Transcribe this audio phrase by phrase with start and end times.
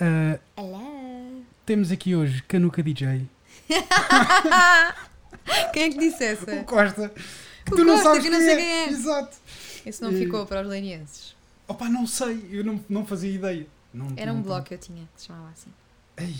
[0.00, 0.38] Ah,
[1.64, 3.26] temos aqui hoje Canuca DJ.
[5.72, 6.54] Quem é que disse essa?
[6.56, 7.12] O Costa.
[7.64, 8.56] Que O tu não Costa, sabes que quem não sei é.
[8.56, 8.88] quem é.
[8.90, 9.36] Exato.
[9.84, 11.34] Esse não ficou para os leirienses.
[11.68, 12.44] Opa, não sei.
[12.50, 13.66] Eu não, não fazia ideia.
[13.92, 15.70] Não, Era um não- blog que eu tinha, que se chamava assim.
[16.18, 16.34] Ei,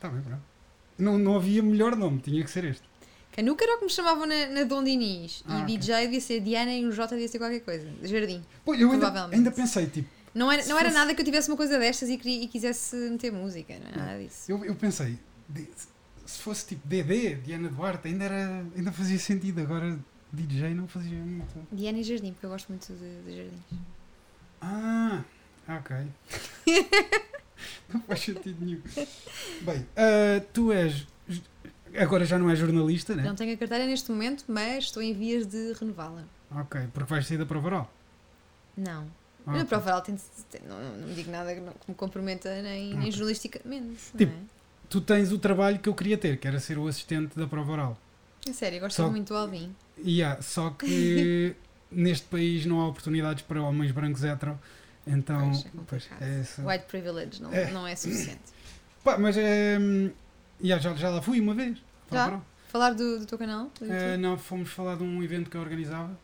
[0.00, 0.42] tá bem, pronto.
[0.98, 2.82] Não, não havia melhor nome, tinha que ser este.
[3.32, 5.42] Canuca era o que me chamavam na, na Dom Dinis.
[5.48, 5.78] Ah, e ok.
[5.78, 7.88] DJ devia ser Diana e o J devia ser qualquer coisa.
[8.02, 8.44] Jardim.
[8.64, 11.48] Pô, eu ainda, ainda pensei, tipo, Não era, não era fosse- nada que eu tivesse
[11.48, 14.50] uma coisa destas e, e quisesse meter música, não é nada disso.
[14.50, 15.18] eu, eu pensei,
[16.26, 19.60] se fosse tipo DD, Diana Duarte, ainda, era, ainda fazia sentido.
[19.60, 19.98] Agora
[20.32, 21.54] DJ não fazia muito.
[21.70, 23.60] Diana e Jardim, porque eu gosto muito de, de jardins.
[24.60, 25.22] Ah,
[25.68, 25.96] ok.
[27.92, 28.80] não faz sentido nenhum.
[29.62, 31.06] Bem, ah, tu és.
[31.96, 33.22] Agora já não és jornalista, né?
[33.22, 36.24] Não tenho a carteira neste momento, mas estou em vias de renová-la.
[36.50, 37.94] Ok, porque vais sair da prova oral.
[38.76, 39.06] Não.
[39.46, 40.16] Ah, Na prova oral tem-
[40.50, 44.00] tem- não, não, me digo nada que, me comprometa nem, nem jornalisticamente.
[44.16, 44.54] Tipo, não
[44.88, 47.72] Tu tens o trabalho que eu queria ter, que era ser o assistente da prova
[47.72, 47.98] oral.
[48.46, 48.50] é?
[48.50, 49.74] É sério, eu gosto Só- muito do Alvin.
[50.24, 51.54] Há, só que
[51.90, 54.58] neste país não há oportunidades para homens brancos hetero.
[55.06, 55.50] Então,
[55.86, 56.62] Pois, é pois, é.
[56.66, 57.70] White privilege não É.
[57.70, 58.40] não é suficiente.
[59.02, 59.78] Pá, mas é.
[59.80, 60.10] hum,
[60.62, 61.76] Já, já, lá fui uma vez.
[62.10, 62.26] Já?
[62.28, 62.46] Oral.
[62.68, 63.70] Falar do, do teu canal?
[63.78, 64.16] do YouTube?
[64.18, 66.16] não, fomos falar de um evento que eu organizava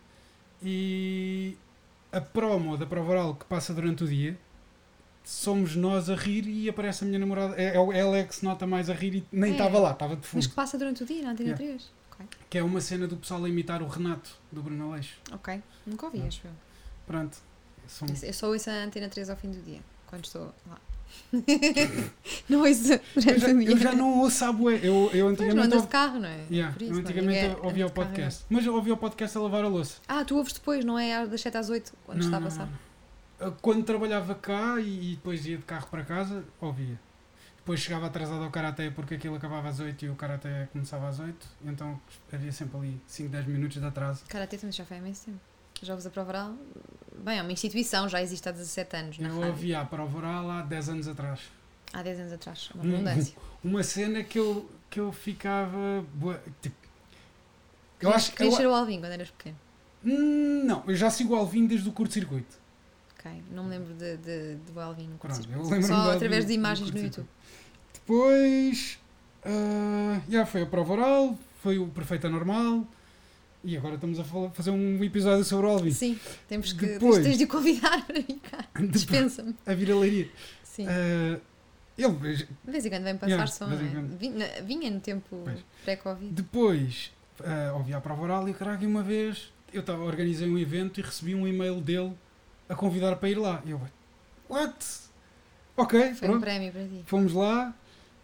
[0.63, 1.57] e
[2.13, 4.39] a promo da prova oral que passa durante o dia
[5.23, 7.55] somos nós a rir e aparece a minha namorada.
[7.57, 9.53] É, é ela é que se nota mais a rir e nem É.
[9.55, 10.49] estava lá, estava de Mas fundo.
[10.49, 11.65] que passa durante o dia na Antena Yeah.
[11.79, 11.93] 3?
[12.13, 12.27] Ok.
[12.49, 15.19] Que é uma cena do pessoal a imitar o Renato do Bruno Aleixo.
[15.33, 15.63] Ok.
[15.87, 16.51] Nunca ouvi, acho eu.
[17.07, 17.37] Pronto.
[17.87, 20.79] São- Eu só ouço a Antena 3 ao fim do dia, quando estou lá.
[22.49, 24.81] não ouço Eu já, o eu já não ouço a bué.
[24.83, 25.67] Eu, eu Pois, não antigamente.
[25.67, 26.45] andas de carro, não é?
[26.51, 27.01] Yeah, isso, eu não é?
[27.01, 28.45] antigamente Ninguém ouvia o de carro, podcast.
[28.49, 30.01] Mas eu ouvia o podcast a lavar a louça.
[30.09, 32.49] Ah, tu ouves depois, não é das 7 às 8, quando Não, está a não,
[32.49, 32.69] passar?
[33.41, 33.49] não.
[33.49, 36.99] Uh, Quando trabalhava cá e, e depois ia de carro para casa, ouvia.
[37.57, 41.21] Depois chegava atrasado ao karaté porque aquilo acabava às 8 e o karaté começava às
[41.21, 42.01] 8, então
[42.33, 44.25] havia sempre ali 5, 10 minutos de atraso.
[44.29, 45.39] Karate também já foi há imenso tempo.
[45.83, 46.55] Jogos a prova oral,
[47.25, 49.49] bem, é uma instituição, já existe há 17 anos na Eu rádio.
[49.49, 51.41] ouvia a prova oral há 10 anos atrás.
[51.93, 53.37] Há 10 anos atrás, uma Hum, redundância.
[53.65, 56.03] Uma cena que eu, que eu ficava.
[56.15, 56.75] bué- Tipo,
[58.01, 58.39] eu acho que.
[58.39, 59.57] querias ser o Alvin quando eras pequeno.
[60.05, 62.57] Hum, não, eu já sigo o Alvin desde o curto-circuito.
[63.19, 65.87] Ok, não me lembro de, de, do Alvin no curto-circuito.
[65.87, 67.27] Só através de imagens no YouTube.
[67.93, 68.99] Depois.
[69.45, 72.87] ah, já foi a prova oral, foi o Perfeita Normal.
[73.63, 75.91] E agora estamos a falar- fazer um episódio sobre o Alvin.
[75.91, 76.87] Sim, temos que.
[76.87, 78.65] Depois- Tens de convidar para vir cá.
[78.91, 79.55] Dispensa-me.
[79.67, 80.29] A viralaria.
[80.65, 80.87] Sim.
[80.89, 81.39] Ah,
[81.99, 83.29] ele, De vez em quando vem passar
[83.69, 84.63] Yeah, não é?
[84.63, 85.45] Vinha, no tempo
[85.85, 86.31] pré-Covid.
[86.33, 87.13] depois
[87.45, 91.03] ah, ouvi a prova oral e caralho, uma vez eu tava, organizei um evento e
[91.03, 92.15] recebi um e-mail dele
[92.69, 93.63] a convidar para ir lá.
[93.67, 93.81] E eu,
[94.49, 94.75] what?
[95.77, 96.41] Ok, Foi um pronto.
[96.41, 97.03] prémio para ti.
[97.07, 97.75] Fomos lá,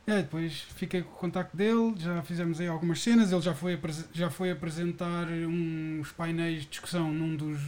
[0.06, 3.78] é, depois fiquei com o contacto dele, já fizemos aí algumas cenas, ele já foi,
[4.12, 7.60] já foi apresentar uns painéis de discussão num dos,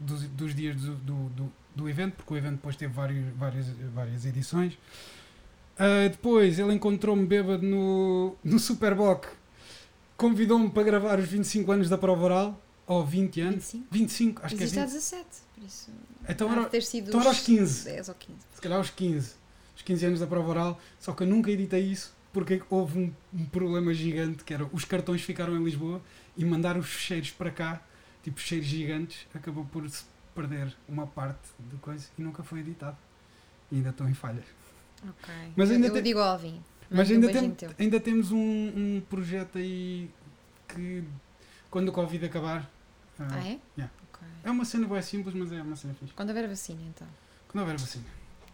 [0.00, 4.26] dos, dos dias do, do, do, evento, porque o evento depois teve vários, várias, várias
[4.26, 4.76] edições.
[5.78, 9.26] Ah, depois ele encontrou-me bêbado no, no Superboc,
[10.16, 13.86] convidou-me para gravar os 25 anos da prova oral, ou 20 anos, 25?
[13.90, 14.94] 25, acho Existe que é há 20.
[14.94, 15.90] 17, por isso.
[16.28, 17.84] Então era, ter sido então era aos os 15.
[17.84, 18.38] 10 ou 15.
[18.54, 19.34] se calhar aos 15, os
[19.86, 23.46] 15 anos da prova oral, só que eu nunca editei isso porque houve um, um
[23.46, 26.02] problema gigante que era os cartões ficaram em Lisboa
[26.36, 27.80] e mandar os fecheiros para cá,
[28.22, 30.04] tipo fecheiros gigantes, acabou por se
[30.34, 32.96] perder uma parte de coisa e nunca foi editado.
[33.72, 34.42] E ainda estou em falha.
[35.02, 35.34] Ok.
[35.56, 36.62] Mas ainda eu tem- digo Alvin.
[36.90, 40.10] Mas um ainda, tem, ainda temos um, um projeto aí
[40.68, 41.02] que
[41.70, 42.70] quando o Covid acabar.
[43.18, 43.58] ah, Ah, é?
[43.78, 43.92] yeah.
[44.12, 44.26] Ok.
[44.44, 46.12] É uma cena bem simples, mas é uma cena fixe.
[46.12, 47.06] Quando houver vacina, então.
[47.48, 48.04] Quando houver vacina.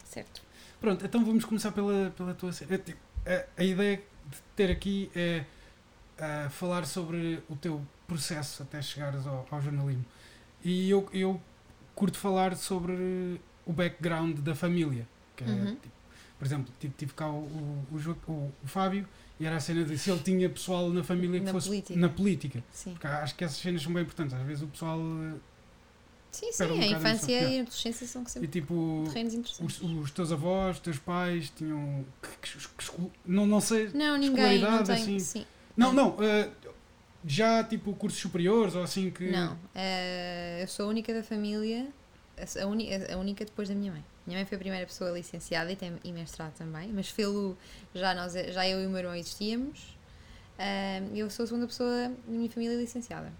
[0.04, 0.40] Certo.
[0.82, 2.78] Pronto, então vamos começar pela, pela tua cena.
[3.24, 3.96] A, a ideia
[4.30, 5.44] de ter aqui é
[6.50, 10.04] falar sobre o teu processo até chegares ao, ao jornalismo.
[10.64, 11.40] E eu, eu
[11.94, 15.06] curto falar sobre o background da família.
[15.36, 15.74] Que é, Uhum.
[15.76, 15.94] tipo,
[16.38, 19.06] por exemplo, tive, tive cá o, o, o, o- o Fábio
[19.40, 21.98] e era a cena de se ele tinha pessoal na família que Na fosse política.
[21.98, 22.64] na política.
[22.72, 22.92] Sim.
[22.92, 24.34] Porque acho que essas cenas são bem importantes.
[24.34, 24.98] Às vezes o pessoal.
[26.32, 26.64] Sim, sim.
[26.64, 29.04] Um a infância e a adolescência são E sempre tipo.
[29.12, 29.80] terrenos Os, interessantes.
[29.82, 32.04] os teus avós, os teus pais tinham.
[32.22, 33.90] Que, que- que não, não sei.
[33.94, 34.58] Não, ninguém.
[34.60, 34.94] Não tem.
[34.96, 35.18] assim.
[35.18, 35.46] Sim.
[35.76, 36.16] Não, não.
[36.24, 36.48] eh,
[37.24, 39.30] já tipo cursos superiores ou assim que.
[39.30, 39.58] Não.
[39.74, 41.86] eh, eu sou a única da família,
[42.60, 44.04] a, uni- a única depois da minha mãe.
[44.26, 47.58] Minha mãe foi a primeira pessoa licenciada e tem e mestrado também, mas fê-lo
[47.94, 49.96] já, nós, já eu e o meu irmão existíamos.
[50.58, 53.30] eh, eu sou a segunda pessoa da minha família licenciada.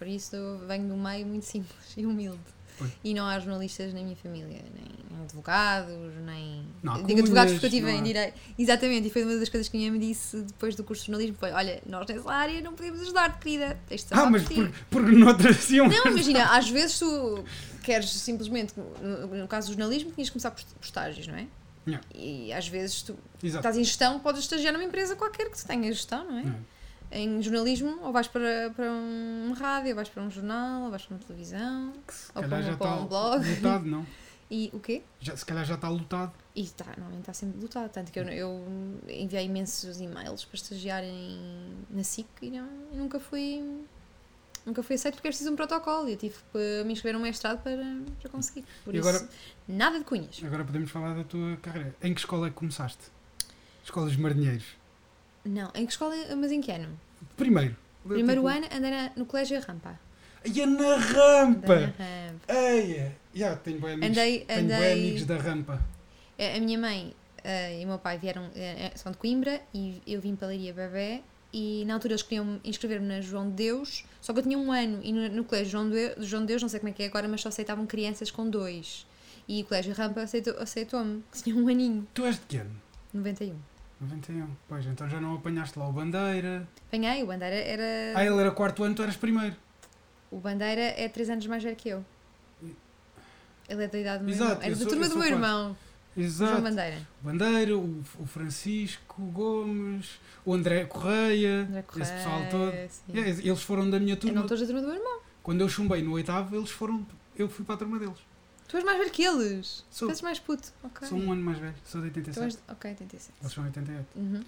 [0.00, 0.34] Por isso
[0.66, 2.40] venho de um meio muito simples e humilde.
[2.78, 2.90] Pois.
[3.04, 6.64] e não há jornalistas na minha família, nem advogados, nem.
[6.82, 8.40] Não Digo advogados porque eu não em direito.
[8.58, 11.02] Exatamente, e foi uma das coisas que a minha mãe me disse depois do curso
[11.02, 13.78] de jornalismo: foi, olha, nós nessa área não podemos ajudar-te, querida.
[13.86, 15.88] Tens de Ah, mas por ti." por, porque noutras iam.
[15.88, 17.44] Não, imagina, às vezes tu
[17.82, 21.46] queres simplesmente, no, caso do jornalismo, tinhas que começar por, por estágios, não é?
[21.86, 22.06] Yeah.
[22.14, 23.60] E às vezes tu Exato.
[23.60, 26.44] estás em gestão, podes estagiar numa empresa qualquer que tenha gestão, não é?
[26.44, 26.79] Não.
[27.12, 31.02] Em jornalismo, ou vais para, para um rádio, ou vais para um jornal, ou vais
[31.04, 31.92] para uma televisão,
[32.34, 33.48] ou para, já um, para está um blog.
[33.56, 34.06] lotado, não?
[34.52, 35.00] E o quê?
[35.20, 36.32] Já, se calhar já está lotado.
[36.56, 37.88] E está, normalmente está sempre lotado.
[37.92, 38.60] Tanto que eu, eu
[39.08, 43.62] enviei imensos e-mails para estagiar em, na SIC e, não, nunca fui.
[44.66, 47.22] Nunca fui aceito porque é preciso um protocolo e eu tive que me inscrever num
[47.24, 47.76] mestrado para,
[48.20, 48.64] para conseguir.
[48.84, 49.28] Por E isso, agora-
[49.68, 50.40] nada de cunhas.
[50.44, 51.94] Agora podemos falar da tua carreira.
[52.02, 53.04] Em que escola é que começaste?
[53.84, 54.64] Escola dos Marinheiros.
[55.44, 56.88] Não, em que escola, mas em que ano?
[57.36, 57.76] Primeiro.
[58.06, 59.98] Primeiro Tipo, ano andei na- no colégio Rampa.
[60.44, 61.76] Ia na Andei rampa!
[61.76, 62.52] na rampa.
[62.54, 63.16] Eia!
[63.34, 64.08] Já, tenho bem amigos.
[64.18, 64.92] Andei, tenho bem andei.
[64.92, 65.80] amigos da rampa.
[66.38, 67.14] A a minha mãe
[67.44, 70.50] eh, e o meu pai vieram, eh, são de Coimbra e eu vim para a
[70.50, 71.20] Leiria Bebé
[71.52, 74.72] e na altura eles queriam inscrever-me na João de Deus, só que eu tinha um
[74.72, 77.02] ano e no, no colégio João de, João de Deus, não sei como é que
[77.02, 79.06] é agora, mas só aceitavam crianças com dois.
[79.48, 82.70] E o colégio Rampa aceitou- aceitou-me, que tinha um aninho, Tu és de que ano?
[83.12, 83.56] 91.
[84.00, 84.48] 91.
[84.68, 86.66] Pois, então já não apanhaste lá o Bandeira.
[86.88, 88.18] Apanhei, o Bandeira era.
[88.18, 89.54] Ah, ele era quarto ano, tu eras primeiro.
[90.30, 92.04] O Bandeira é 3 anos mais velho que eu.
[93.68, 94.62] Ele é da idade do meu Exato, irmão.
[94.64, 95.34] Era eu da turma eu do meu quarto.
[95.44, 95.76] irmão,
[96.16, 96.62] João Exato.
[96.62, 97.08] Bandeira.
[97.22, 103.16] O Bandeira, o, o Francisco Gomes, o André Correia, André esse pessoal Correia, todo.
[103.16, 104.40] É, eles foram da minha Eu turma.
[104.40, 105.20] não todos da turma do meu irmão.
[105.42, 107.06] Quando eu chumbei no oitavo, eles foram.
[107.36, 108.18] Eu fui para a turma deles.
[108.70, 109.84] Tu és mais velho que eles.
[109.90, 110.06] Sou.
[110.08, 110.72] Tu és mais puto.
[110.84, 111.08] Ok.
[111.08, 112.44] Sou um ano mais velho, sou de Tu 87.
[112.44, 112.58] és...
[112.68, 113.32] Ok, 87.
[113.40, 114.06] Eles são 88.
[114.14, 114.44] Uhum.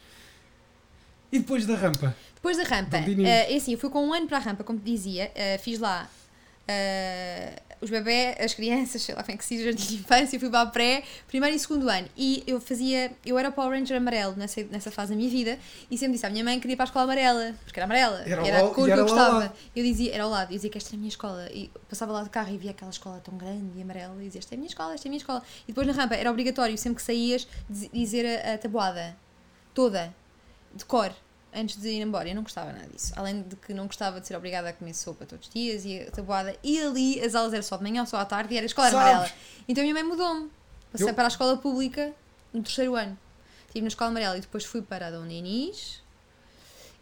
[1.32, 2.14] E depois da rampa?
[2.34, 4.78] Depois da rampa, eh, é assim, eu fui com um ano para a rampa, como
[4.78, 6.08] te dizia, eh, fiz lá
[7.80, 10.60] os bebés, as crianças, sei lá é que se diz, jardim de infância, fui para
[10.60, 14.62] a pré, primeiro e segundo ano, e eu fazia, eu era Power Ranger amarelo nessa,
[14.64, 15.58] nessa fase da minha vida,
[15.90, 17.84] e sempre disse à minha mãe que queria ir para a escola amarela, porque era
[17.86, 19.54] amarela, Era era, a cor que eu gostava.
[19.74, 22.12] Eu dizia, era ao lado, eu dizia que esta era a minha escola, e passava
[22.12, 24.56] lá de carro e via aquela escola tão grande e amarela, e dizia, esta é
[24.56, 25.42] a minha escola, esta é a minha escola.
[25.64, 29.16] E depois na rampa era obrigatório, sempre que saías, diz- dizer a, a tabuada,
[29.74, 30.14] toda,
[30.72, 31.12] de cor,
[31.54, 32.28] antes de ir embora.
[32.28, 33.12] Eu não gostava nada disso.
[33.16, 36.00] Além de que não gostava de ser obrigada a comer sopa todos os dias e
[36.00, 36.56] a tabuada.
[36.62, 38.66] E ali as aulas eram só de manhã ou só à tarde e era a
[38.66, 39.06] escola Sabes?
[39.08, 39.32] amarela.
[39.69, 40.50] Então a minha mãe mudou-me.
[40.90, 42.12] Passei Eu- para a escola pública
[42.52, 43.19] no terceiro ano.
[43.66, 46.02] Estive na escola amarela e depois fui para a Dom Dinis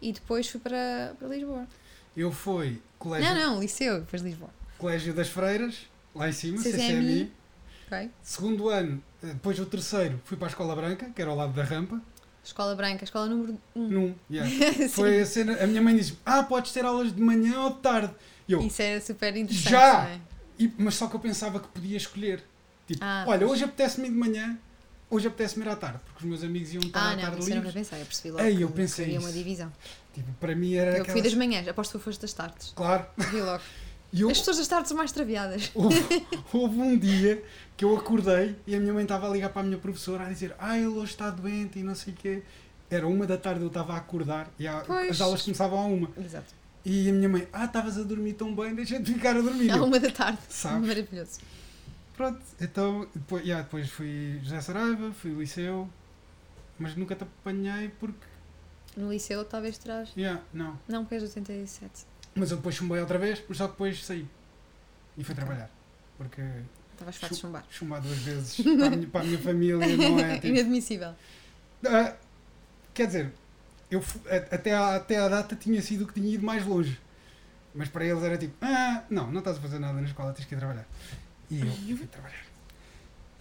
[0.01, 1.67] e depois fui para, para Lisboa.
[2.15, 4.49] Eu fui colégio, Não, não, liceu, depois Lisboa.
[4.77, 5.75] colégio das Freiras,
[6.15, 6.77] lá em cima, CCMI.
[6.81, 7.31] CCMI.
[7.87, 8.09] Ok?
[8.23, 11.53] Segundo ano, eh, depois o terceiro, fui para a Escola Branca, que era ao lado
[11.53, 12.01] da rampa.
[12.43, 13.81] Escola Branca, escola número 1.
[13.81, 13.87] Um.
[13.87, 14.49] Num, yeah.
[14.89, 15.63] Foi a cena.
[15.63, 18.13] A minha mãe disse: Ah, podes ter aulas de manhã ou de tarde.
[18.47, 19.69] E eu, Isso era super interessante.
[19.71, 19.93] Já!
[20.03, 20.19] não é?
[20.59, 22.43] E- mas só que eu pensava que podia escolher.
[22.87, 24.57] Tipo, Ah, olha, hoje apetece-me ir de manhã,
[25.09, 27.39] hoje apetece-me ir à tarde, porque os meus amigos iam estar Ah, à não, tarde
[27.39, 27.73] isso eu não livres.
[27.73, 29.71] pensei, eu percebi logo Ei, que, eu pensei que havia uma divisão.
[30.13, 31.11] Tipo, para mim era Eu aquela.
[31.13, 32.73] fui das manhãs, aposto que foste das tardes.
[32.75, 33.05] Claro.
[33.17, 33.63] Vi logo.
[34.13, 35.71] Eu, As pessoas das tardes são mais traviadas.
[35.73, 35.97] houve,
[36.53, 37.41] houve um dia
[37.77, 40.29] que eu acordei e a minha mãe estava a ligar para a minha professora a
[40.29, 42.43] dizer: Ah, ele hoje está doente e não sei o quê.
[42.89, 46.09] Era uma da tarde, eu estava a acordar e a- as aulas começavam a uma.
[46.17, 46.53] Exato.
[46.83, 49.71] E a minha mãe: Ah, estavas a dormir tão bem, deixa-te ficar a dormir.
[49.71, 50.39] À uma da tarde.
[50.49, 50.87] Sabes?
[50.87, 51.39] Maravilhoso.
[52.17, 55.89] Pronto, então depois, yeah, depois fui José Saraiva, fui liceu,
[56.77, 58.27] mas nunca te apanhei porque.
[58.97, 60.09] No liceu talvez terás.
[60.17, 60.77] Yeah, não.
[60.87, 62.05] Não, porque és de 87.
[62.35, 64.25] Mas eu depois chumbei outra vez, mas só que depois saí.
[65.17, 65.69] E fui trabalhar.
[66.17, 66.41] Porque
[66.93, 67.65] Estavas farto de chumbar.
[67.69, 70.35] chumbar duas vezes para a minha, para a minha família não é.
[70.39, 71.13] tipo- Inadmissível.
[71.85, 72.15] Ah,
[72.93, 73.33] quer dizer,
[73.89, 76.99] eu a- até, à, até à data tinha sido o que tinha ido mais longe.
[77.73, 80.45] Mas para eles era tipo, ah, não, não estás a fazer nada na escola, tens
[80.45, 80.85] que ir trabalhar.
[81.49, 81.59] E
[81.89, 82.45] eu, fui trabalhar.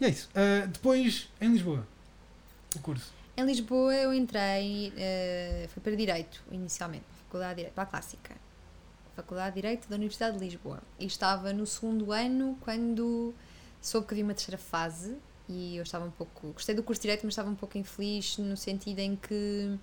[0.00, 0.28] E é isso.
[0.34, 1.86] Ah, depois, em Lisboa,
[2.74, 3.12] o curso.
[3.36, 8.34] Em Lisboa eu entrei, eh, fui para Direito, inicialmente, Faculdade de Direito, para a Clássica.
[9.22, 10.80] Faculdade de Direito da Universidade de Lisboa.
[10.98, 13.34] E estava no segundo ano quando
[13.80, 15.16] soube que havia uma terceira fase
[15.48, 16.48] e eu estava um pouco.
[16.52, 19.76] Gostei do curso de Direito, mas estava um pouco infeliz no sentido em que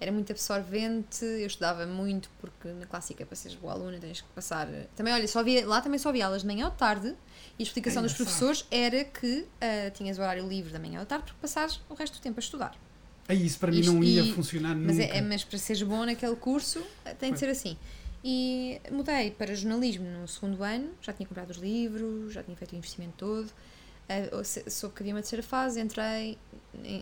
[0.00, 4.28] era muito absorvente, eu estudava muito porque na clássica para seres boa aluna tens que
[4.34, 4.66] passar.
[4.96, 7.14] Também, olha, só havia, lá também só havia aulas de manhã ou de tarde
[7.56, 11.04] e a explicação É dos professores era que ah, tinhas horário livre da manhã ou
[11.04, 12.74] de tarde porque passares o resto do tempo a estudar.
[13.28, 15.14] Aí isso para mim Isto- não ia e- funcionar Mas, nunca.
[15.14, 17.76] é, é- mas para seres bom naquele curso eh, tem de ser assim.
[18.24, 22.72] E mudei para jornalismo no segundo ano, já tinha comprado os livros, já tinha feito
[22.72, 23.50] o investimento todo.
[24.44, 26.36] se- soube que havia uma terceira fase, entrei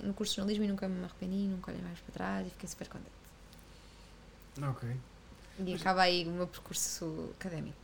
[0.05, 2.69] no curso de jornalismo e nunca me arrependi, nunca olhei mais para trás e fiquei
[2.69, 3.11] super contente.
[4.63, 4.89] Ok.
[5.59, 7.77] E Mas- acaba aí o meu percurso académico.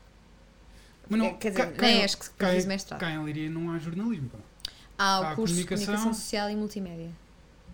[1.09, 3.00] Mas não, É, quer dizer, cá- nem em- és que cá fiz mestrado.
[3.00, 4.38] Cá em Leiria não há jornalismo, pá.
[4.99, 5.87] Há o há curso de comunicação.
[5.95, 7.11] comunicação social e multimédia.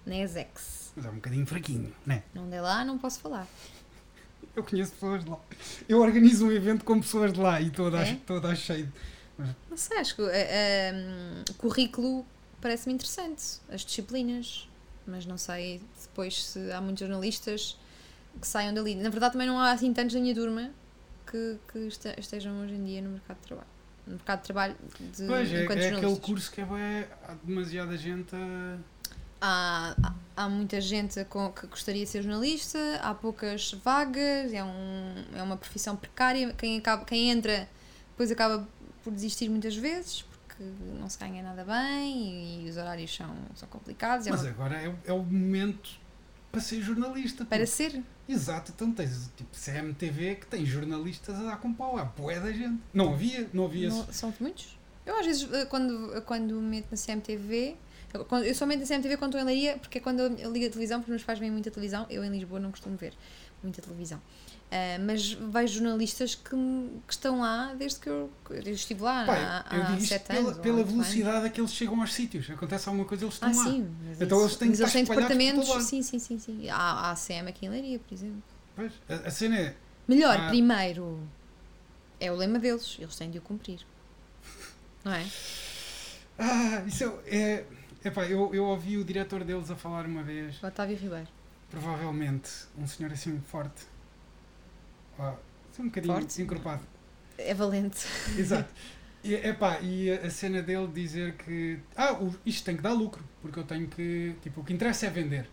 [0.06, 0.92] Na ESEX.
[0.96, 2.22] mas é um bocadinho fraquinho, né?
[2.34, 3.46] Não dei lá, não posso falar.
[4.54, 5.38] Eu conheço pessoas de lá.
[5.88, 8.14] Eu organizo um evento com pessoas de lá e toda, É?
[8.26, 8.92] toda cheio.
[9.70, 12.24] Não sei, acho que eh, eh, o currículo
[12.60, 14.68] parece-me interessante, as disciplinas,
[15.06, 17.76] mas não sei depois se há muitos jornalistas
[18.40, 18.94] que saiam dali.
[18.94, 20.70] Na verdade, também não há assim tantos da minha turma
[21.30, 23.68] que, que este- estejam hoje em dia no mercado de trabalho.
[24.06, 24.76] No mercado de trabalho
[25.16, 26.26] de, Pois, é, enquanto é aquele jornalistas.
[26.26, 28.78] curso que é há demasiada gente a...
[29.40, 35.24] Há, há- há muita gente que gostaria de ser jornalista, há poucas vagas, é, um,
[35.34, 36.52] é uma profissão precária.
[36.54, 37.68] Quem, acaba, quem entra
[38.10, 38.66] depois acaba
[39.02, 40.62] por desistir muitas vezes porque
[41.00, 44.26] não se ganha nada bem e, os horários são, são complicados.
[44.26, 45.90] É Mas uma- agora é, o- é o momento
[46.50, 47.44] para ser jornalista.
[47.44, 47.66] para pô.
[47.66, 48.02] ser.
[48.28, 52.52] Exato, então tens tipo CMTV que tem jornalistas a dar com pau, há bué da
[52.52, 52.80] gente.
[52.94, 53.88] Não havia, não havia.
[53.88, 54.78] Não- são muitos?
[55.04, 57.76] Eu às vezes, eh, quando, quando me meto na CMTV,
[58.12, 61.00] eu, meto na CMTV quando estou em Leiria, porque é quando eu ligo a televisão,
[61.00, 63.12] porque meus pais veem muita televisão, eu em Lisboa não costumo ver
[63.62, 64.20] muita televisão.
[64.70, 66.50] Ah, mas vejo jornalistas que,
[67.06, 70.40] que estão lá desde que eu, eu estive lá Pá, há, eu há sete pela,
[70.48, 70.58] anos.
[70.58, 70.90] pela anos.
[70.92, 72.48] velocidade a que eles chegam aos sítios.
[72.50, 73.64] Acontece alguma coisa, eles estão Ah, lá.
[73.64, 73.94] sim.
[74.18, 75.84] Então isso- eles têm que eles têm departamentos.
[75.84, 76.68] Sim, sim, sim, sim.
[76.70, 78.42] Há, há a CM aqui em Leiria, por exemplo.
[78.74, 79.74] Pois, a, a cena é.
[80.08, 80.48] Melhor, Ah.
[80.48, 81.20] primeiro,
[82.18, 83.80] é o lema deles, eles têm de o cumprir.
[85.04, 85.26] Não é?
[86.38, 87.64] Ah, isso é.
[88.04, 91.28] Epá, eu, eu ouvi o diretor deles a falar uma vez, O Otávio Ribeiro.
[91.70, 93.84] provavelmente, um senhor assim forte.
[95.18, 95.34] Ah,
[95.78, 96.42] um bocadinho Forte?
[96.42, 96.82] encorpado.
[97.38, 98.06] É valente.
[98.36, 98.68] Exato.
[99.24, 103.56] E, epá, e a cena dele dizer que ah, isto tem que dar lucro, porque
[103.56, 104.34] eu tenho que.
[104.42, 105.48] Tipo, o que interessa é vender.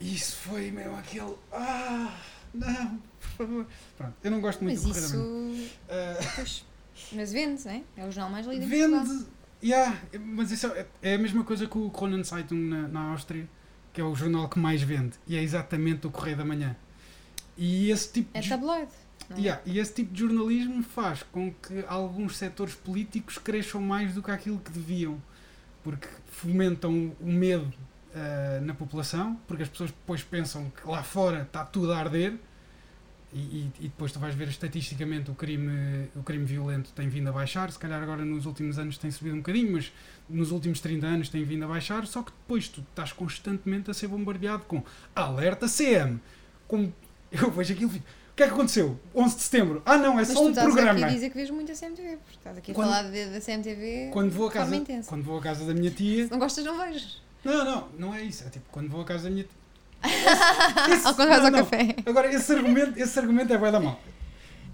[0.00, 1.36] Isso foi mesmo aquele.
[1.52, 2.18] Ah,
[2.52, 3.66] não, por favor.
[3.96, 5.70] Pronto, eu não gosto muito Mas do isso.
[5.88, 6.64] Ah, Pois,
[7.12, 7.82] mas vende, não é?
[7.96, 9.24] É o jornal mais lido vende.
[9.66, 13.48] Yeah, mas isso é, é a mesma coisa que o Kronen Zeitung na, na Áustria,
[13.92, 15.14] que é o jornal que mais vende.
[15.26, 16.76] E é exatamente o Correio da Manhã.
[17.56, 18.48] E esse tipo É de.
[18.48, 18.92] tabloide.
[19.30, 19.40] é?
[19.40, 24.22] Yeah, e esse tipo de jornalismo faz com que alguns setores políticos cresçam mais do
[24.22, 25.20] que aquilo que deviam,
[25.82, 27.72] porque fomentam o medo
[28.14, 32.34] ah, na população, porque as pessoas depois pensam que lá fora está tudo a arder.
[33.32, 37.32] E, e- depois tu vais ver estatisticamente o crime, o crime violento tem vindo a
[37.32, 39.92] baixar, se calhar agora nos últimos anos tem subido um bocadinho, mas
[40.30, 43.94] nos últimos 30 anos tem vindo a baixar, só que depois tu estás constantemente a
[43.94, 44.82] ser bombardeado com
[45.14, 46.20] alerta CM.
[46.68, 46.90] Com,
[47.32, 48.02] eu vejo aquilo e o
[48.36, 48.98] que é que aconteceu?
[49.14, 49.82] 11 de setembro.
[49.84, 50.92] Ah não, é Mas só tu um estás programa.
[50.92, 53.40] aqui a dizer que vês muito a CMTV, porque estás aqui a Quando- falar da
[53.40, 56.24] CMTV Quando vou, a casa, quando vou à casa da minha tia.
[56.26, 57.20] Se não gostas, não vejas.
[57.44, 58.44] Não, não, não é isso.
[58.46, 59.65] É tipo, quando vou à casa da minha tia.
[60.06, 61.58] Esse- quando vais não, ao não.
[61.64, 61.96] café.
[62.06, 64.00] Agora, esse argumento, esse argumento é bem da mal.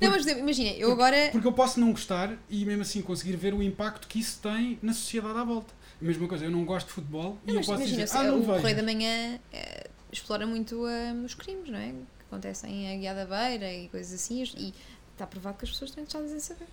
[0.00, 1.28] Não, mas imagina, eu agora.
[1.30, 4.78] Porque eu posso não gostar e mesmo assim conseguir ver o impacto que isso tem
[4.82, 5.72] na sociedade à volta.
[6.00, 8.18] A mesma coisa, eu não gosto de futebol e Não, eu mas posso imagina, dizer,
[8.18, 8.76] ah, não o Correio vejo.
[8.76, 11.90] da Manhã eh, explora muito eh, os crimes, não é?
[11.92, 14.74] Que acontecem em Aguiar da Beira e coisas assim, e
[15.12, 16.66] está provado que as pessoas estão interessadas em saber.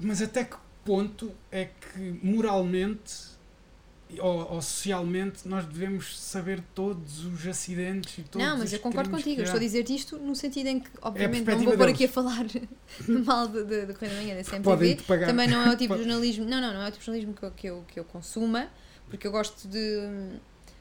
[0.00, 3.14] Mas até que ponto é que moralmente
[4.20, 9.10] ou, ou socialmente nós devemos saber todos os acidentes e todos não, mas eu concordo
[9.10, 12.04] contigo, estou a dizer-te isto no sentido em que, obviamente, não perspectiva vou pôr aqui
[12.04, 12.46] a falar
[13.26, 14.62] mal de, Correio da Manhã, da CMTV.
[15.26, 16.44] Também não é o tipo de jornalismo.
[16.44, 18.68] Não, não, não é o tipo de jornalismo que eu, que eu, que eu consuma,
[19.10, 20.38] porque eu gosto de.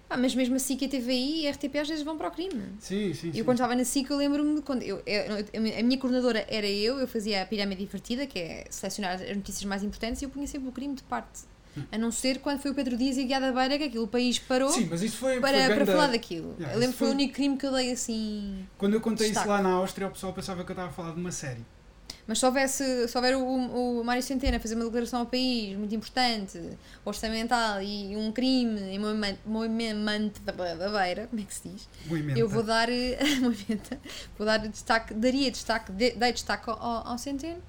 [0.07, 2.27] Ah, mas mesmo a SIC e a TVI e a RTP às vezes vão para
[2.27, 2.61] o crime.
[2.79, 3.39] Sim, sim, sim.
[3.39, 6.67] Eu quando estava na SIC eu lembro-me de quando eu, eu- a minha coordenadora era
[6.67, 10.29] eu, eu fazia a pirâmide divertida, que é selecionar as notícias mais importantes, e eu
[10.29, 11.41] punha sempre o crime de parte.
[11.91, 14.07] A não ser quando foi o Pedro Dias e a Guiada Beira, que aquilo o
[14.07, 16.53] país parou Sim, mas isso foi, para, foi para ganda- falar daquilo.
[16.57, 18.65] Yeah, eu lembro que foi o único crime que eu dei assim.
[18.77, 19.47] Quando eu contei Destaque.
[19.47, 21.65] isso lá na Áustria, o pessoal pensava que eu estava a falar de uma série.
[22.27, 23.43] Mas se houvesse, se houver o,
[23.99, 26.59] o Mário Centeno a fazer uma declaração ao país muito importante,
[27.03, 28.97] orçamental e um crime em
[29.45, 31.87] movimento, da beira, como é que se diz?
[32.07, 32.37] Movimento.
[32.37, 32.87] Eu vou dar
[33.41, 33.97] movimento,
[34.37, 37.61] vou dar destaque, daria destaque, de- dei destaque ao, ao Centeno,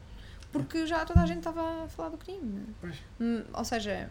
[0.58, 2.66] porque já toda a gente estava a falar do crime.
[2.80, 2.96] Pois.
[3.20, 4.10] Hum, Ou seja,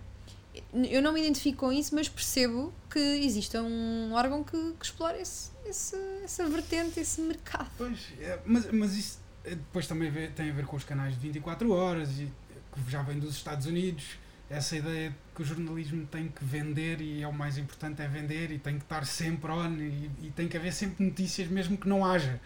[0.74, 5.20] eu não me identifico com isso, mas percebo que exista um órgão que, que explora
[5.20, 7.70] esse, esse, essa vertente, esse mercado.
[7.78, 11.14] Pois, é, mas, mas isso é, depois também vê- tem a ver com os canais
[11.14, 12.32] de 24 horas e
[12.74, 14.18] que já vem dos Estados Unidos.
[14.50, 18.08] Essa ideia de que o jornalismo tem que vender e é o mais importante é
[18.08, 21.78] vender e tem que estar sempre on e, e tem que haver sempre notícias mesmo
[21.78, 22.40] que não haja.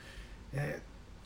[0.53, 0.79] É,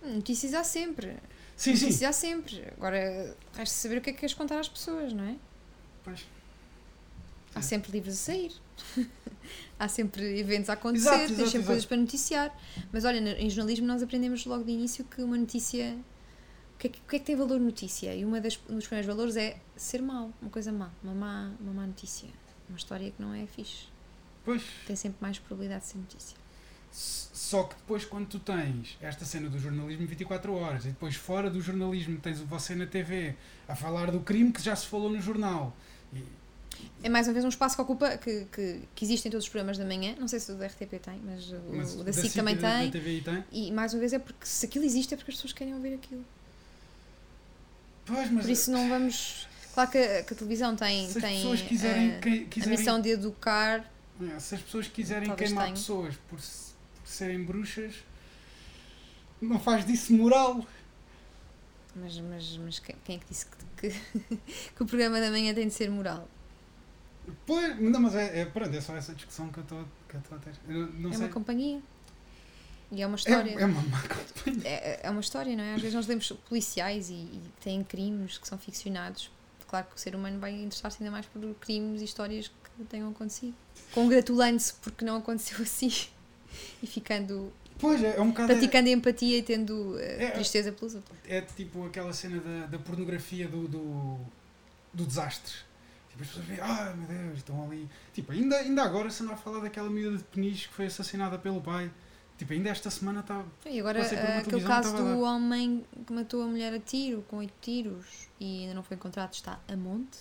[0.03, 1.15] Notícias há sempre.
[1.55, 1.86] Sim, sim.
[1.86, 2.63] Notícias há sempre.
[2.77, 5.36] Agora, resta saber o que é que queres contar às pessoas, não é?
[6.03, 6.25] Pois.
[7.55, 7.69] Há Sim.
[7.69, 8.51] sempre livros a sair.
[9.77, 11.65] há sempre eventos a acontecer, Exato, tens sempre exato.
[11.65, 12.60] coisas para noticiar.
[12.91, 15.95] Mas olha, em jornalismo nós aprendemos logo de início que uma notícia
[16.83, 18.13] que, é que, o que é que tem valor notícia?
[18.13, 21.51] E uma das, um dos primeiros valores é ser mau, uma coisa má, uma má,
[21.60, 22.27] uma má notícia.
[22.67, 23.86] Uma história que não é fixe.
[24.43, 24.63] Pois.
[24.86, 26.38] Tem sempre mais probabilidade de ser notícia.
[26.94, 31.50] Só que depois, quando tu tens esta cena do jornalismo 24 horas e depois fora
[31.50, 33.36] do jornalismo tens o você na TV
[33.68, 35.76] a falar do crime que já se falou no jornal.
[36.14, 36.24] E,
[37.02, 39.50] é mais uma vez um espaço que ocupa, que, que, que existe em todos os
[39.50, 40.16] programas da manhã.
[40.20, 42.92] Não sei se o da RTP tem, mas, mas o, o da SIC também tem.
[43.22, 43.44] tem.
[43.52, 45.96] E mais uma vez é porque se aquilo existe é porque as pessoas querem ouvir
[45.96, 46.24] aquilo.
[48.06, 49.48] Pois, mas Por isso não vamos.
[49.74, 53.02] Claro que a, que a televisão tem, se tem quiserem, a, que- quiserem a missão
[53.02, 53.92] de educar.
[54.36, 56.62] É, se as pessoas quiserem queimar pessoas por, se-
[57.13, 57.96] serem bruxas,
[59.41, 60.65] não faz disso moral.
[61.96, 63.46] Mas, mas, mas quem, é que disse
[63.77, 64.38] que, que,
[64.75, 66.27] que o programa da manhã tem de ser moral?
[67.46, 70.53] Pois, não, mas é, é, pronto, é só essa discussão que eu estou a ter.
[70.67, 71.25] Eu não é sei.
[71.25, 71.82] uma companhia.
[72.91, 73.51] E é uma É, história.
[73.60, 74.67] é uma má companhia.
[74.67, 75.75] É, é uma história, não é?
[75.75, 79.32] Às vezes nós lemos policiais e, e têm crimes que são ficcionados.
[79.67, 83.10] Claro que o ser humano vai interessar-se ainda mais por crimes e histórias que tenham
[83.10, 83.55] acontecido.
[83.93, 85.91] Congratulando-se porque não aconteceu assim
[86.81, 87.51] e ficando.
[87.79, 88.51] Pois, é, é um bocado.
[88.51, 91.17] É, praticando empatia e tendo eh, É, tristeza pelos outros.
[91.27, 94.17] é tipo aquela cena da, da pornografia do, do,
[94.93, 95.53] do desastre.
[96.10, 97.89] Tipo, as pessoas veem, ah meu Deus, estão ali.
[98.13, 101.38] Tipo, ainda, ainda agora se não a falar daquela miúda de Peniche que foi assassinada
[101.39, 101.91] pelo pai.
[102.38, 103.43] Tipo, ainda esta semana está.
[103.65, 107.53] E agora aquele caso estava do homem que matou a mulher a tiro, com oito
[107.62, 110.19] tiros, e ainda não foi encontrado, está a monte,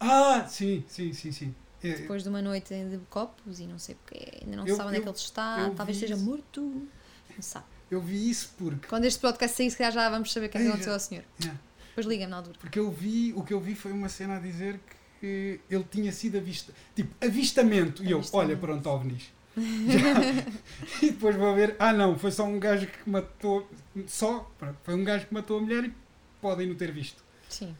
[0.00, 1.54] Ah, sim, sim, sim, sim.
[1.82, 4.88] Depois de uma noite de copos e não sei porque, ainda não se Eu- sabe
[4.88, 7.66] onde é que ele está, talvez esteja morto, não sabe.
[7.90, 8.86] Eu vi isso porque.
[8.88, 11.00] Quando este podcast sair, se calhar já vamos saber o que é que aconteceu ao
[11.00, 11.24] senhor.
[11.40, 11.58] Yeah.
[11.88, 12.58] Depois liga-me na altura.
[12.60, 14.78] Porque eu vi, o que eu vi foi uma cena a dizer
[15.20, 16.76] que ele tinha sido avistado.
[16.94, 18.04] Tipo, avistamento.
[18.04, 19.32] E eu, olha, pronto, OVNIs.
[19.58, 21.06] Já.
[21.06, 23.68] e depois vou ver, ah não, foi só um gajo que matou.
[24.06, 25.94] Só, pronto, foi um gajo que matou a mulher e
[26.40, 27.24] podem não ter visto.
[27.48, 27.74] Sim.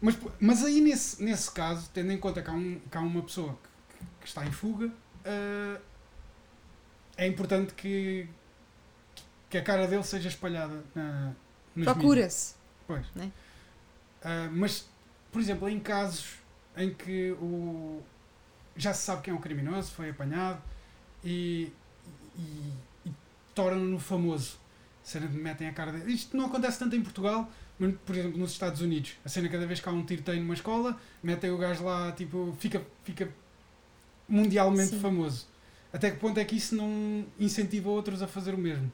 [0.00, 3.22] Mas, mas aí nesse, nesse caso, tendo em conta que há, um, que há uma
[3.22, 3.58] pessoa
[3.98, 4.92] que, que está em fuga,
[5.24, 5.80] ah,
[7.16, 8.28] é importante que,
[9.50, 11.32] que a cara dele seja espalhada na.
[11.84, 12.54] Procura-se.
[12.86, 13.06] Pois.
[14.22, 14.88] Ah, mas,
[15.32, 16.38] por exemplo, em casos
[16.76, 18.00] em que o,
[18.76, 20.62] já se sabe quem é o criminoso, foi apanhado
[21.24, 21.72] e,
[22.36, 22.72] e,
[23.04, 23.12] e
[23.54, 24.58] tornam-no famoso.
[25.10, 26.12] De metem a cara dele.
[26.12, 29.12] Isto não acontece tanto em Portugal, mas, por exemplo, nos Estados Unidos.
[29.24, 32.54] A cena cada vez que há um tiroteio numa escola, metem o gajo lá, tipo,
[32.58, 33.28] fica, fica
[34.28, 35.00] mundialmente Sim.
[35.00, 35.46] famoso.
[35.92, 38.92] Até que ponto é que isso não incentiva outros a fazer o mesmo?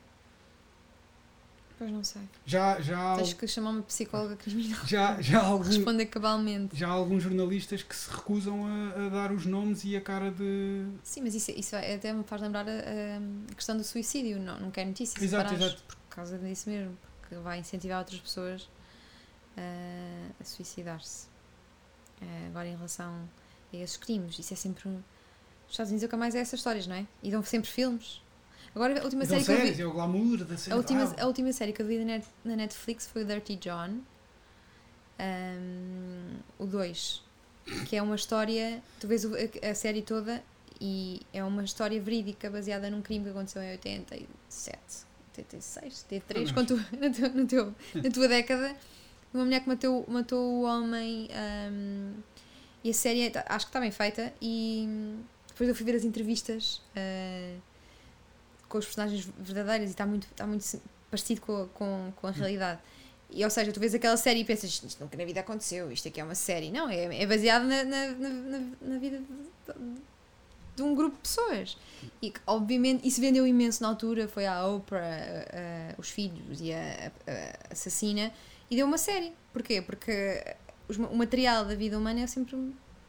[1.77, 2.23] Pois não sei.
[2.47, 4.79] Já, já, Tens que chamar uma psicóloga criminal.
[4.87, 6.77] já, já algum, Responder cabalmente.
[6.77, 10.31] já há alguns jornalistas que se recusam a, a dar os nomes e a cara
[10.31, 10.87] de.
[11.03, 14.39] Sim, mas isso, isso até me faz lembrar a, a- questão do suicídio.
[14.39, 15.83] Não, não quer notícias Exato, exato.
[15.89, 16.97] por causa disso mesmo.
[17.35, 18.69] Porque vai incentivar outras pessoas
[19.57, 21.27] a, a suicidar-se.
[22.23, 23.29] Eh, agora, em relação
[23.73, 24.89] a esses crimes, isso é sempre.
[24.89, 25.03] um-
[25.67, 27.07] Os Estados Unidos é o que mais é essas histórias, não é?
[27.23, 28.21] E dão sempre filmes.
[28.75, 29.83] Agora, a última série que eu séries, vi.
[29.83, 30.73] é o glamour da série.
[30.75, 33.57] A última, a última série que eu vi na, net, na Netflix foi o Dirty
[33.57, 34.01] John,
[35.19, 37.23] Ahm, o 2,
[37.89, 38.83] que é uma história.
[39.01, 40.43] Tu vês a série toda
[40.81, 44.79] e é uma história verídica baseada num crime que aconteceu em 87,
[45.39, 48.75] 86, 83, Ah, quando tu, na, teu, na tua década.
[49.33, 52.13] Uma mulher que matou, matou o homem ahm,
[52.85, 54.33] e a série tá- acho que está bem feita.
[54.41, 56.81] E hum, depois eu fui ver as entrevistas.
[56.97, 57.57] ah,
[58.69, 60.65] com os personagens verdadeiros e está muito, está muito
[61.11, 62.81] parecido com, a- com, com a realidade.
[63.31, 66.09] E, ou seja, tu vês aquela série e pensas, isto nunca na vida aconteceu, isto
[66.09, 66.71] aqui é uma série.
[66.71, 69.25] Não, é, é baseado na, na, na, na- na vida de,
[69.73, 70.01] de-
[70.77, 71.77] de um grupo de pessoas.
[72.21, 76.61] E que, obviamente, isso vendeu imenso na altura, foi a Oprah, a- a- os filhos
[76.61, 78.33] e a, a- assassina,
[78.71, 79.33] e deu uma série.
[79.53, 79.81] Porquê?
[79.83, 80.43] Porque
[80.89, 82.57] os o material da vida humana é sempre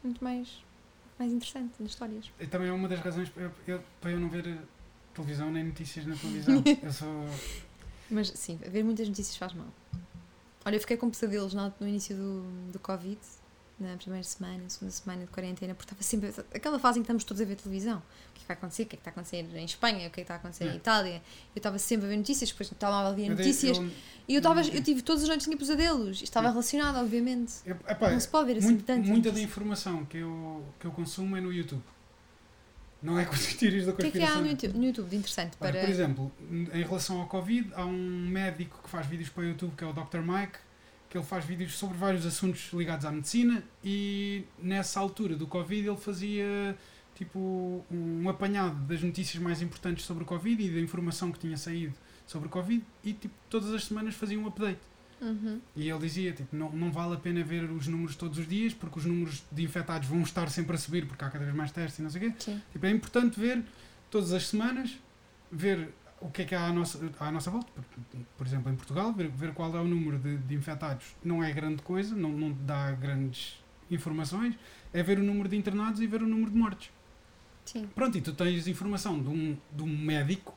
[0.02, 0.48] muito mais,
[1.18, 2.30] mais interessante nas histórias.
[2.40, 4.56] E também é uma das razões para eu, eu- para eu não ver eh,
[5.14, 6.62] televisão nem notícias na televisão.
[6.82, 7.26] eu sou.
[8.10, 9.66] Mas sim, ver muitas notícias faz mal.
[10.64, 13.18] Olha, eu fiquei com pesadelos no, no início do, do Covid,
[13.78, 16.32] na primeira semana, segunda semana de quarentena, porque estava sempre.
[16.54, 17.98] aquela fase em que estamos todos a ver televisão.
[17.98, 18.82] O que é que vai acontecer?
[18.84, 19.96] O que é que está a acontecer em Espanha?
[19.96, 20.72] O que é que está a acontecer É.
[20.72, 21.16] em Itália?
[21.54, 23.76] Eu estava sempre a ver notícias, depois estava a ver eu notícias.
[23.76, 23.90] eu-
[24.28, 26.16] e eu, estava, eu- eu tive todas as noites tinha pesadelos.
[26.16, 27.52] Isto estava relacionado, obviamente.
[27.66, 29.06] eu- epá, não se pode ver assim muito- tanto.
[29.06, 31.82] muita da informação que eu, que eu consumo é no YouTube.
[33.02, 34.42] Não é com as teorias da O que é que há conspiração.
[34.42, 35.80] no YouTube, no YouTube de interessante Olha, para.
[35.82, 39.74] por exemplo, em relação ao Covid, há um médico que faz vídeos para o YouTube
[39.76, 40.20] que é o Dr.
[40.22, 40.58] Mike,
[41.08, 45.88] que ele faz vídeos sobre vários assuntos ligados à medicina e nessa altura do Covid
[45.88, 46.76] ele fazia
[47.14, 51.56] tipo um apanhado das notícias mais importantes sobre o Covid e da informação que tinha
[51.56, 51.94] saído
[52.26, 54.80] sobre o Covid e tipo todas as semanas fazia um update.
[55.20, 55.60] Uhum.
[55.74, 58.74] E ele dizia, tipo, não, não vale a pena ver os números todos os dias,
[58.74, 61.72] porque os números de infectados vão estar sempre a subir, porque há cada vez mais
[61.72, 62.38] testes e não sei o quê.
[62.38, 62.60] Sim.
[62.72, 63.62] Tipo, é importante ver
[64.10, 64.98] todas as semanas,
[65.50, 65.88] ver
[66.20, 67.68] o que é que há à nossa, à nossa volta.
[67.72, 67.84] Por,
[68.38, 71.52] por exemplo, em Portugal, ver, ver qual é o número de, de infectados não é
[71.52, 74.54] grande coisa, não, não dá grandes informações.
[74.92, 76.90] É ver o número de internados e ver o número de mortes.
[77.64, 77.86] Sim.
[77.94, 80.56] Pronto, e tu tens informação de um, de um médico,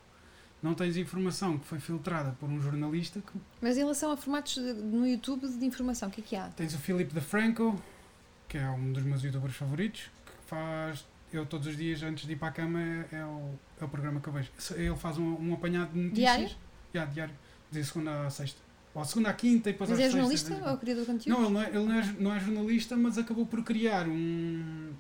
[0.62, 3.20] não tens informação que foi filtrada por um jornalista.
[3.22, 6.36] Que Mas em relação a formatos de- no YouTube de informação, o que é que
[6.36, 6.48] há?
[6.50, 7.82] tens o Filipe DeFranco,
[8.48, 11.06] que é um dos meus youtubers favoritos, que faz.
[11.32, 13.88] Eu todos os dias antes de ir para a cama é, é o, é o
[13.90, 14.50] programa que eu vejo.
[14.76, 16.16] Ele faz um, um apanhado de notícias.
[16.38, 16.56] Diário?
[16.94, 17.36] Yeah, diário.
[17.72, 18.60] De segunda a sexta.
[18.96, 21.12] Ou segunda a quinta e depois Mas às é sextas, jornalista desde- ou criador de
[21.12, 21.40] conteúdo?
[21.40, 24.92] Não, ele, não é, ele não, é, não é jornalista, mas acabou por criar um,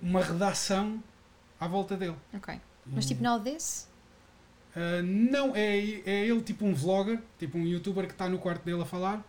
[0.00, 1.02] uma redação
[1.58, 2.16] à volta dele.
[2.32, 2.60] Ok.
[2.86, 3.88] Mas tipo now this?
[4.76, 8.62] Uh, não, é, é ele tipo um vlogger, tipo um youtuber que está no quarto
[8.62, 9.24] dele a falar,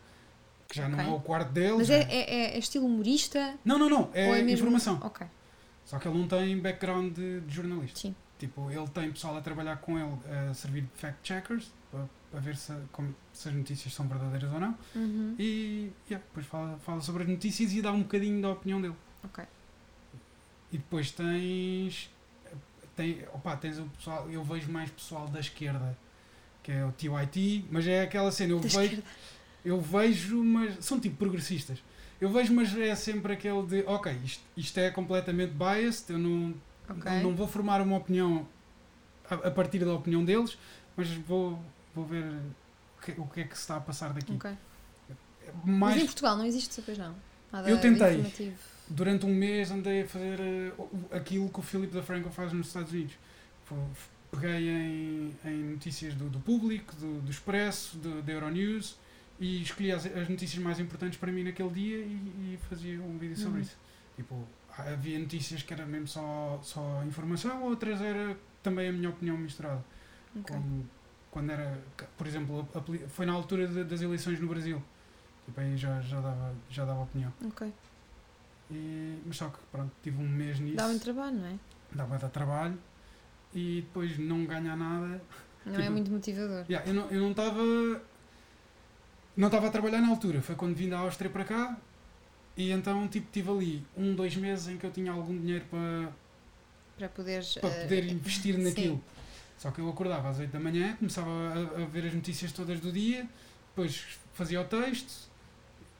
[0.67, 1.09] que já não Ok.
[1.11, 1.77] é o quarto dele.
[1.77, 3.55] Mas já- é, é, é estilo humorista?
[3.63, 4.49] Não, não, não, é, é mesmo...
[4.51, 4.99] informação.
[5.03, 5.25] Ok,
[5.85, 7.99] Só que ele não tem background de, de jornalista.
[7.99, 8.15] sim.
[8.39, 10.13] Tipo, ele tem pessoal a trabalhar com ele
[10.49, 11.71] a servir de fact-checkers
[12.29, 14.77] para ver se, como- se as notícias são verdadeiras ou não.
[14.95, 15.35] Uhum.
[15.39, 18.93] E yeah, depois fala, fala sobre as notícias e dá um bocadinho da opinião dele.
[19.23, 19.43] Ok.
[20.71, 22.11] E depois tens.
[22.95, 24.29] Tem, opa, tens o pessoal.
[24.29, 25.97] Eu vejo mais pessoal da esquerda,
[26.61, 28.51] que é o TYT, mas é aquela cena.
[28.53, 29.03] Eu Da vejo, esquerda.
[29.67, 30.83] Eu vejo, mas.
[30.85, 31.83] São tipo progressistas.
[32.19, 33.83] Eu vejo, mas é sempre aquele de.
[33.85, 36.53] Ok, isto, isto é completamente biased, eu não,
[36.89, 37.11] Ok.
[37.21, 38.47] não, vou formar uma opinião
[39.29, 40.57] a, a partir da opinião deles,
[40.95, 41.59] mas vou,
[41.93, 44.33] vou ver o que, o que é que se está a passar daqui.
[44.33, 44.51] Ok.
[45.63, 47.15] Mais, Mas em Portugal não existe depois não?
[47.51, 48.53] Nada Eu tentei.
[48.89, 52.67] durante um mês andei a fazer o- aquilo que o Filipe da Franco faz nos
[52.67, 53.13] Estados Unidos.
[54.31, 58.97] Peguei em, em notícias do, do Público, do, do Expresso, do, da Euronews
[59.39, 63.17] e escolhi as, as notícias mais importantes para mim naquele dia e, e fazia um
[63.17, 63.61] vídeo sobre Uhum.
[63.61, 63.77] isso.
[64.15, 64.47] Tipo,
[64.77, 69.83] havia notícias que era mesmo só, só informação, outras era também a minha opinião misturada.
[70.39, 70.55] Ok.
[70.55, 70.89] Como
[71.29, 71.79] quando era,
[72.17, 74.81] por exemplo, a- foi na altura de- das eleições no Brasil.
[75.45, 77.31] Tipo, aí já, já, dava, já dava opinião.
[77.45, 77.71] Ok.
[78.71, 81.59] E, mas só que pronto, tive um mês nisso, Dá muito trabalho, não é?
[81.91, 82.77] dava a dar trabalho
[83.53, 85.21] e depois não ganhar nada.
[85.65, 86.65] Não é Tipo- muito motivador.
[86.69, 87.61] Yeah, eu não eu não estava
[89.37, 91.77] não estava a trabalhar na altura, foi quando vim da Áustria para cá
[92.57, 96.11] e então tipo tive ali um, dois meses em que eu tinha algum dinheiro para,
[96.97, 97.53] Para poderes.
[97.55, 98.63] para eh, poder investir sim.
[98.63, 99.03] naquilo.
[99.57, 102.79] Só que eu acordava às 8 da manhã, começava a, a ver as notícias todas
[102.79, 103.27] do dia,
[103.69, 105.29] depois fazia o texto,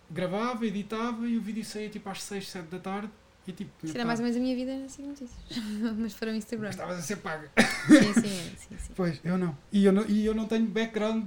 [0.09, 3.09] gravava, editava e o vídeo saía tipo às 6, 7 da tarde
[3.47, 3.71] e tipo.
[3.93, 5.31] era mais ou menos a minha vida nas notícias.
[5.97, 6.69] Mas para o Instagram.
[6.69, 7.49] Estavas a ser paga.
[7.87, 8.93] Sim, sim, sim, sim.
[8.95, 9.57] Pois, eu não.
[9.71, 11.25] E eu não, e eu não tenho background,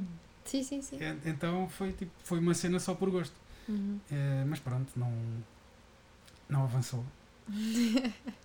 [0.50, 0.96] Sim, sim, sim.
[1.02, 3.34] en- então foi, tipo, foi uma cena só por gosto.
[3.68, 3.98] Uhum.
[4.10, 5.12] Eh, mas pronto, não,
[6.48, 7.04] não avançou.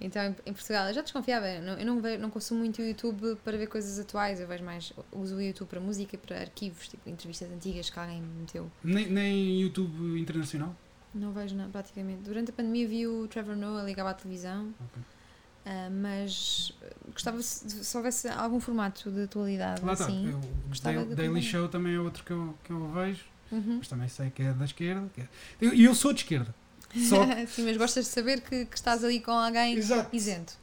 [0.00, 2.84] Então, em- Portugal, eu já desconfiava, eu não, eu não, ve- não consumo muito o
[2.84, 6.88] YouTube para ver coisas atuais, eu vejo mais, uso o YouTube para música para arquivos,
[6.88, 8.68] tipo entrevistas antigas que alguém me meteu.
[8.82, 10.74] Nem, nem YouTube internacional.
[11.14, 12.22] Não vejo nada, praticamente.
[12.22, 15.02] Durante a pandemia vi o Trevor Noah ligava à televisão, Ok.
[15.66, 16.72] ah, mas
[17.12, 20.30] gostava se, se houvesse algum formato de atualidade Lá assim.
[20.30, 21.42] eu- gostava Daily.
[21.42, 23.76] Show também é outro que eu, que eu vejo, Uhum.
[23.78, 25.08] mas também sei que é da esquerda.
[25.14, 25.28] que é-
[25.60, 26.54] Eu- E eu, sou de esquerda.
[27.08, 27.16] Só
[27.48, 30.14] Sim, mas gostas de saber que, que estás ali com alguém exato.
[30.14, 30.54] isento.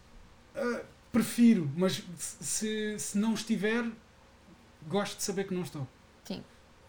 [0.56, 0.82] Ah,
[1.12, 3.86] prefiro, mas se, se não estiver,
[4.88, 5.88] gosto de saber que não estou.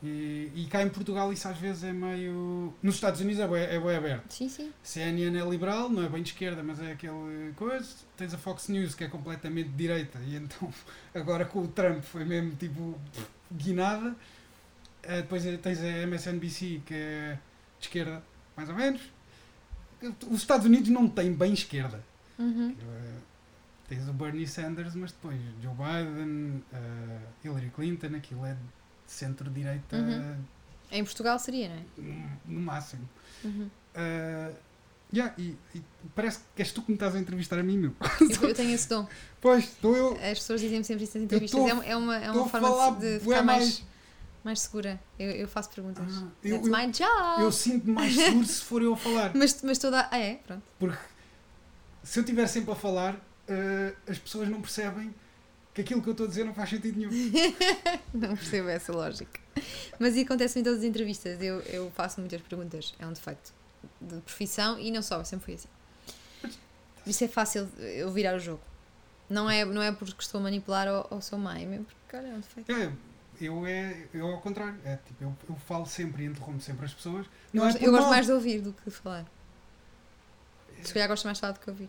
[0.03, 2.75] E, e cá em Portugal isso às vezes é meio.
[2.83, 4.33] Nos Estados Unidos é bué, é bué aberto.
[4.33, 4.73] Sim, sim.
[4.83, 7.87] CNN é liberal, não é bem de esquerda, mas é aquele coisa.
[8.17, 10.73] Tens a Fox News que é completamente de direita e então
[11.15, 12.99] agora com o Trump foi mesmo tipo
[13.53, 14.17] guinada.
[15.03, 17.39] Eh, depois tens a MSNBC que é
[17.79, 18.23] de esquerda,
[18.57, 19.03] mais ou menos.
[20.31, 22.03] Os Estados Unidos não têm bem esquerda.
[22.39, 22.75] Uhum.
[22.81, 23.19] Eh,
[23.87, 28.57] tens o Bernie Sanders, mas depois Joe Biden, eh, Hillary Clinton, aquilo é
[29.11, 30.37] centro-direita Uhum.
[30.93, 31.81] Em Portugal seria, não é?
[31.99, 33.09] no- no máximo.
[33.45, 33.71] Uhum.
[33.95, 34.55] Uh,
[35.15, 35.83] yeah, e, e
[36.17, 37.95] parece que és tu que me estás a entrevistar a mim, meu.
[38.21, 39.07] Eu, eu tenho esse dom.
[39.41, 40.13] Pois, estou eu.
[40.15, 41.61] As pessoas dizem-me sempre isso nas entrevistas.
[41.61, 43.85] tô- é, uma- é uma, é uma forma de, de ficar mais, mais.
[44.45, 45.01] mais segura.
[45.19, 46.05] Eu, eu faço perguntas.
[46.09, 47.43] Ah, eu, That's eu, my job!
[47.43, 49.31] eu sinto-me mais seguro se for eu a falar.
[49.37, 50.09] Mas, mas toda.
[50.11, 50.35] Ah, é?
[50.47, 50.63] Pronto.
[50.79, 50.99] Porque
[52.03, 55.15] se eu estiver sempre a falar, uh, as pessoas não percebem
[55.73, 57.11] que aquilo que eu estou a dizer não faz sentido nenhum.
[58.13, 59.41] Não percebo essa lógica.
[59.99, 61.41] Mas isso acontece em todas as entrevistas.
[61.41, 62.95] Eu, eu faço muitas perguntas.
[62.99, 63.53] É um defeito
[64.01, 65.69] de profissão e não só, eu sempre fui assim.
[67.07, 68.63] Isso é fácil eu virar o jogo.
[69.29, 72.01] Não é, não é porque estou a manipular ou, ou sou má, é mesmo porque,
[72.09, 72.73] cara, é um defeito.
[72.73, 72.93] É,
[73.41, 74.79] eu é eu ao contrário.
[74.85, 77.27] É, tipo, eu, eu falo sempre e interrompo sempre as pessoas.
[77.27, 79.25] Eu, Não é gosto, por eu gosto mais de ouvir do que de falar.
[80.83, 81.89] Se calhar gosto mais de falar do que ouvir.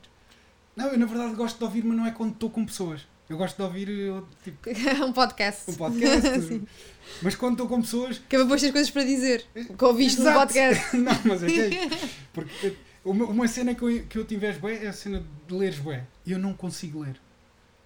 [0.75, 3.07] Não, eu na verdade gosto de ouvir, mas não é quando estou com pessoas.
[3.31, 4.69] Eu gosto de ouvir eu, tipo,
[5.07, 5.71] um podcast.
[5.71, 6.61] um podcast.
[7.23, 8.17] Mas quando estou com pessoas.
[8.19, 9.45] Que é para depois ter coisas para dizer.
[9.53, 10.97] Que ouviste no podcast.
[10.99, 11.89] não, mas é que é.
[12.33, 15.53] Porque eh, uma, uma cena que eu, que eu tive bué é a cena de
[15.55, 16.05] leres bué.
[16.25, 17.15] E eu não consigo ler.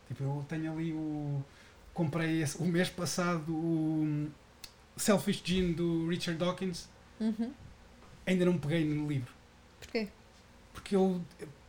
[0.07, 1.43] Tipo, eu tenho ali o.
[1.93, 4.27] Comprei esse- o mês passado o
[4.97, 6.89] Selfish Gene do Richard Dawkins.
[7.19, 7.51] Uhum.
[8.25, 9.31] Ainda não peguei no livro.
[9.79, 10.07] Porquê?
[10.73, 11.21] Porque eu.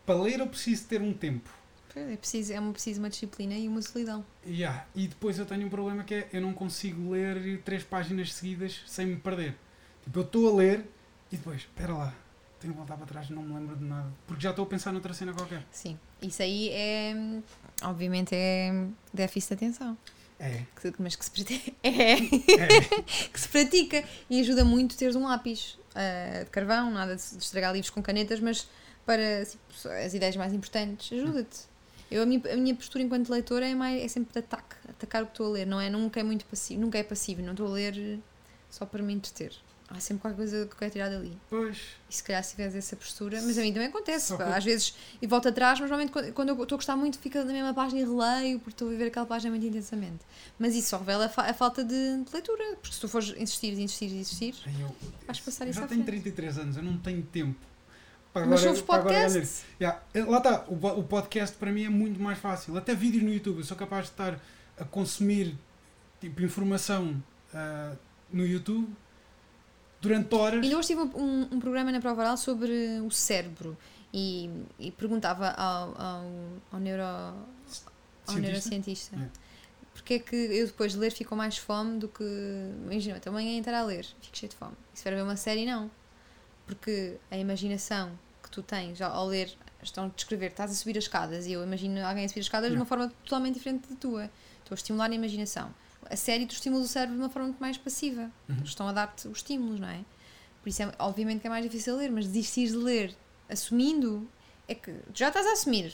[0.06, 1.50] Para ler eu preciso ter um tempo.
[1.98, 4.24] É preciso, é uma, preciso uma disciplina e uma solidão.
[4.46, 4.86] Yeah.
[4.94, 8.82] E depois eu tenho um problema que é eu não consigo ler três páginas seguidas
[8.86, 9.56] sem me perder.
[10.04, 10.84] Tipo, eu estou a ler
[11.32, 12.14] e depois, espera lá,
[12.60, 14.12] tenho que voltar para trás, não me lembro de nada.
[14.26, 15.64] Porque já estou a pensar noutra cena qualquer.
[15.72, 15.98] Sim.
[16.20, 17.14] Isso aí é.
[17.82, 18.70] Obviamente é
[19.12, 19.96] déficit de atenção.
[20.38, 22.18] É, Que- mas que se, prati- é, é.
[23.32, 27.72] que se pratica e ajuda muito teres um lápis ah, de carvão, nada de estragar
[27.72, 28.68] livros com canetas, mas
[29.06, 29.64] para tipo,
[30.04, 31.60] as ideias mais importantes, ajuda-te.
[32.10, 35.22] Eu, a, minha, a minha postura enquanto leitora é, mais, é sempre de ataque, atacar
[35.22, 35.90] o que estou a ler, não é?
[35.90, 38.18] Nunca é muito passivo, nunca é passivo, não estou a ler
[38.70, 39.52] só para me entreter.
[39.88, 41.38] Há sempre qualquer coisa que eu quero tirar dali.
[41.48, 41.78] Pois,
[42.10, 44.94] E se calhar se tiveres essa postura, mas a mim também acontece, pá, às vezes,
[45.22, 48.00] e volto atrás, mas normalmente quando, eu estou a gostar muito, fica na mesma página
[48.00, 50.24] e releio, porque estou a viver aquela página muito intensamente.
[50.58, 53.28] Mas isso só revela a, fa- a falta de, de leitura, porque se tu fores
[53.36, 54.92] insistir, insistir, insistir, eu,
[55.24, 56.20] Vais passar eu isso já tenho frente.
[56.22, 57.56] 33 anos, eu não tenho tempo.
[58.36, 59.64] Para mas agora- ouves agora ganhar podcasts.
[59.80, 62.76] Yeah, lá está, o, o podcast para mim é muito mais fácil.
[62.76, 64.38] Até vídeos no YouTube, eu sou capaz de estar
[64.78, 65.56] a consumir
[66.20, 67.22] tipo, informação
[67.54, 67.94] ah,
[68.30, 68.86] no YouTube
[70.02, 70.62] durante horas.
[70.62, 73.74] Ainda hoje tive um, um programa na Prova Oral sobre o cérebro
[74.12, 76.24] e, e perguntava ao, ao,
[76.72, 77.34] ao, neuro, ao
[78.26, 78.40] Cientista?
[78.40, 79.28] neurocientista É.
[79.94, 82.22] porque é que eu depois de ler fico mais fome do que.
[82.84, 84.74] Imagina, também estar a ler, fico cheio de fome.
[84.94, 85.90] E se for a ver uma série, não.
[86.66, 88.10] Porque a imaginação
[88.56, 92.02] tu tens ao ler, estão a descrever, estás a subir as escadas e eu imagino
[92.04, 92.88] alguém a subir as escadas de uma Yeah.
[92.88, 94.24] forma totalmente diferente da tua.
[94.60, 95.72] Estou a estimular a imaginação.
[96.08, 98.30] A série, tu estimulas o cérebro de uma forma muito mais passiva.
[98.48, 98.56] Uhum.
[98.64, 100.00] Estão a dar-te os estímulos, não é?
[100.62, 103.14] Por isso, é, obviamente, que é mais difícil ler, mas desistir de ler
[103.48, 104.28] assumindo
[104.68, 105.92] é que já estás a assumir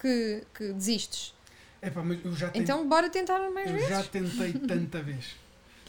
[0.00, 1.34] que, que desistes.
[1.82, 3.88] Epá, eu Então, bora tentar mais eu vezes.
[3.88, 5.34] já tentei tanta vez.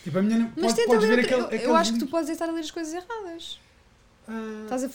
[0.04, 0.38] Tipo, a minha.
[0.40, 1.20] não- Mas pode- tenta ler.
[1.20, 3.60] outra- aquele, eu, eu acho que tu podes estar a ler as coisas erradas.
[4.64, 4.90] Estás a,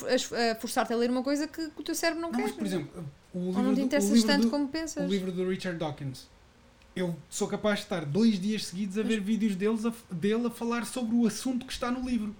[0.60, 2.42] forçar-te a ler uma coisa que, o teu cérebro não, não, quer.
[2.44, 5.04] mas por exemplo, o livro, Ou não te interessas tanto do, como pensas.
[5.04, 6.26] o livro do Richard Dawkins.
[6.94, 10.50] Eu sou capaz de estar dois dias seguidos a ver vídeos deles a, dele a
[10.50, 12.36] falar sobre o assunto que está no livro.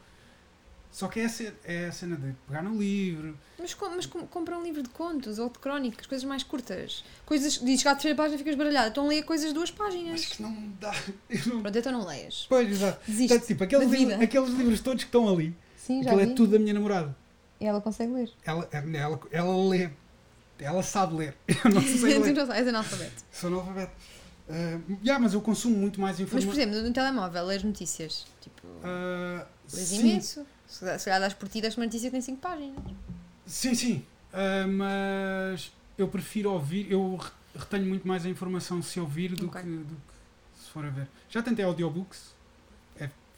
[0.91, 1.31] Só que é a,
[1.65, 3.35] é cena de pegar no livro.
[3.59, 7.03] Mas, mas com- compra um livro de contos ou de crónicas, coisas mais curtas.
[7.25, 8.89] Coisas que dizes que à terceira página ficas baralhada.
[8.91, 10.27] Então leia coisas de duas Mas páginas.
[10.27, 10.93] que não dá.
[11.31, 12.45] Eu não- Pronto, então não leias.
[12.47, 13.01] Pois, exato.
[13.11, 13.39] Desiste.
[13.41, 16.33] Tipo, aqueles, livros, aqueles livros todos que estão ali, Sim, já aquilo vi.
[16.33, 17.17] é tudo da minha namorada.
[17.61, 18.31] E ela consegue ler.
[18.45, 19.91] Ela, ela, ela lê.
[20.59, 21.37] Ela sabe ler.
[21.65, 22.39] Eu não sei ler.
[22.39, 23.25] és analfabeto.
[23.33, 23.93] Sou analfabeto.
[24.49, 26.63] Uh, yeah, mas eu consumo muito mais Mas, por informação.
[26.63, 28.27] exemplo, no telemóvel, lês notícias.
[28.41, 30.45] Tipo, Uh, lês sim, imenso.
[30.69, 32.77] Se se calhar das por ti, das uma notícia tem 5 páginas.
[33.47, 34.05] sim, sim.
[34.33, 36.91] Uh, mas eu prefiro ouvir.
[36.91, 39.61] Eu re- retenho muito mais a informação se ouvir do, Ok.
[39.63, 41.07] que, do que se for a ver.
[41.31, 42.32] Já tentei audiobooks.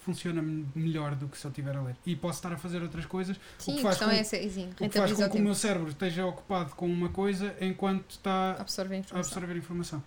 [0.04, 1.96] É, funciona me- melhor do que se eu estiver a ler.
[2.04, 3.38] E posso estar a fazer outras coisas.
[3.58, 4.36] Sim, que a faz com- é essa.
[4.36, 7.08] e Sim, O que faz com o que o meu cérebro esteja ocupado com uma
[7.08, 10.02] coisa enquanto está Absorver a absorver informação.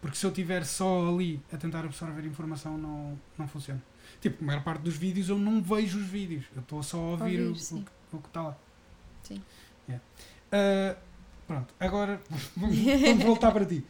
[0.00, 3.80] Porque se eu estiver só ali a tentar absorver informação, não, não funciona.
[4.20, 6.44] Tipo, a maior parte dos vídeos eu não vejo os vídeos.
[6.56, 8.56] Eu estou só a ouvir, Ouvir, o, o, que- o que está lá.
[9.22, 9.40] Sim.
[9.88, 10.04] Yeah.
[10.50, 10.96] Ah,
[11.46, 12.20] pronto, agora
[12.56, 12.76] vamos
[13.24, 13.84] voltar para ti.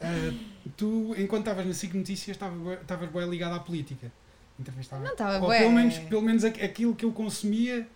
[0.00, 0.32] Ah,
[0.76, 4.10] tu, enquanto estavas na SIC Notícias, estavas bem ligado à política.
[4.62, 5.04] Entrevistava.
[5.04, 5.58] Não estava Ou bué.
[5.58, 7.86] pelo menos, pelo menos aqu- aquilo que eu consumia.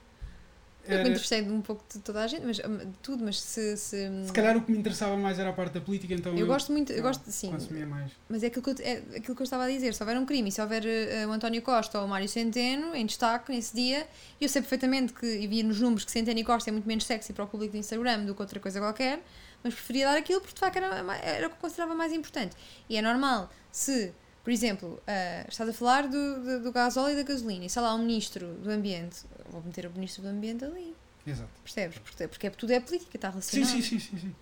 [0.88, 3.40] Eu me interessei de um pouco de toda a gente, mas hum, de tudo, mas
[3.40, 3.76] se.
[3.76, 6.46] se, se calhar o que me interessava mais era a parte da política, então eu
[6.46, 8.12] gosto muito, eu eu gosto, sim, consumia mais.
[8.28, 9.92] mas é aquilo, que eu, é aquilo que eu estava a dizer.
[9.94, 12.94] Se houver um crime, e se houver eh, o António Costa ou o Mário Centeno
[12.94, 14.06] em destaque nesse dia,
[14.40, 17.04] eu sei perfeitamente que, e vi nos números que Centeno e Costa é muito menos
[17.04, 19.20] sexy para o público do Instagram do que outra coisa qualquer,
[19.64, 20.86] mas preferia dar aquilo porque de facto era,
[21.20, 22.54] era o que eu considerava mais importante.
[22.88, 24.12] E é normal, se,
[24.46, 27.82] por exemplo, eh, estás a falar do, do, do gasóleo e da gasolina, e sei
[27.82, 30.94] lá, um ministro do ambiente, vou meter o ministro do ambiente ali.
[31.26, 31.50] Exato.
[31.64, 31.98] Percebes?
[31.98, 33.68] Porque, porque é- tudo é política, está relacionado.
[33.68, 34.16] sim, sim, sim.
[34.16, 34.34] sim.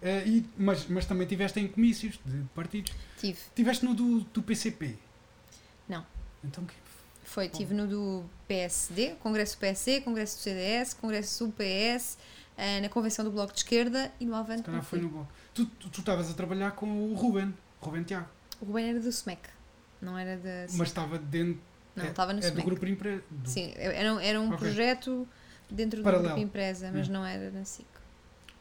[0.00, 2.92] Eh, e, mas, mas também tiveste em comícios de partidos.
[3.18, 3.36] Tive.
[3.52, 4.96] Tiveste no do, do PCP?
[5.88, 6.06] Não.
[6.44, 6.74] Então que.
[7.24, 12.16] Foi, tive no do PSD, Congresso do PSD, Congresso do CDS, Congresso do PS,
[12.56, 14.60] eh, na Convenção do Bloco de Esquerda e no Avante.
[14.60, 15.32] Se calhar foi no bloco.
[15.52, 15.68] Tu
[15.98, 18.37] estavas a trabalhar com o Ruben, Ruben Tiago.
[18.60, 19.40] O Ruben era do SMEC.
[20.00, 20.66] Não era da.
[20.74, 21.60] Mas estava dentro.
[21.96, 22.64] não, é- estava no é do SMEC.
[22.66, 23.22] grupo empresa.
[23.44, 24.58] Sim, era, era um Ok.
[24.58, 25.26] projeto
[25.70, 26.28] dentro do Paralelo.
[26.30, 27.12] grupo empresa, mas Hum.
[27.12, 27.86] não era na SIC.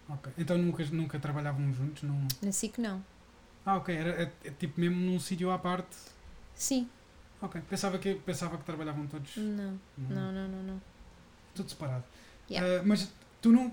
[0.09, 0.31] Ok.
[0.37, 2.03] Então nunca, nunca trabalhavam juntos?
[2.03, 2.27] Não...
[2.41, 3.03] Na SIC não.
[3.65, 3.95] Ah, ok.
[3.95, 5.95] Era é- é tipo mesmo num sítio à parte.
[6.55, 6.89] Sim,
[7.39, 7.61] Ok.
[7.69, 9.37] Pensava que, pensava que trabalhavam todos.
[9.37, 9.79] não, Hum,
[10.09, 10.81] não, não, não, não.
[11.53, 12.03] Tudo separado.
[12.49, 12.79] Yeah.
[12.79, 13.71] Ah, mas tu não,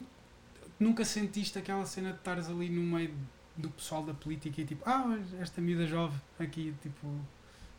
[0.78, 3.14] nunca sentiste aquela cena de estares ali no meio
[3.56, 7.06] do pessoal da política e tipo, ah, esta miúda jovem aqui, tipo.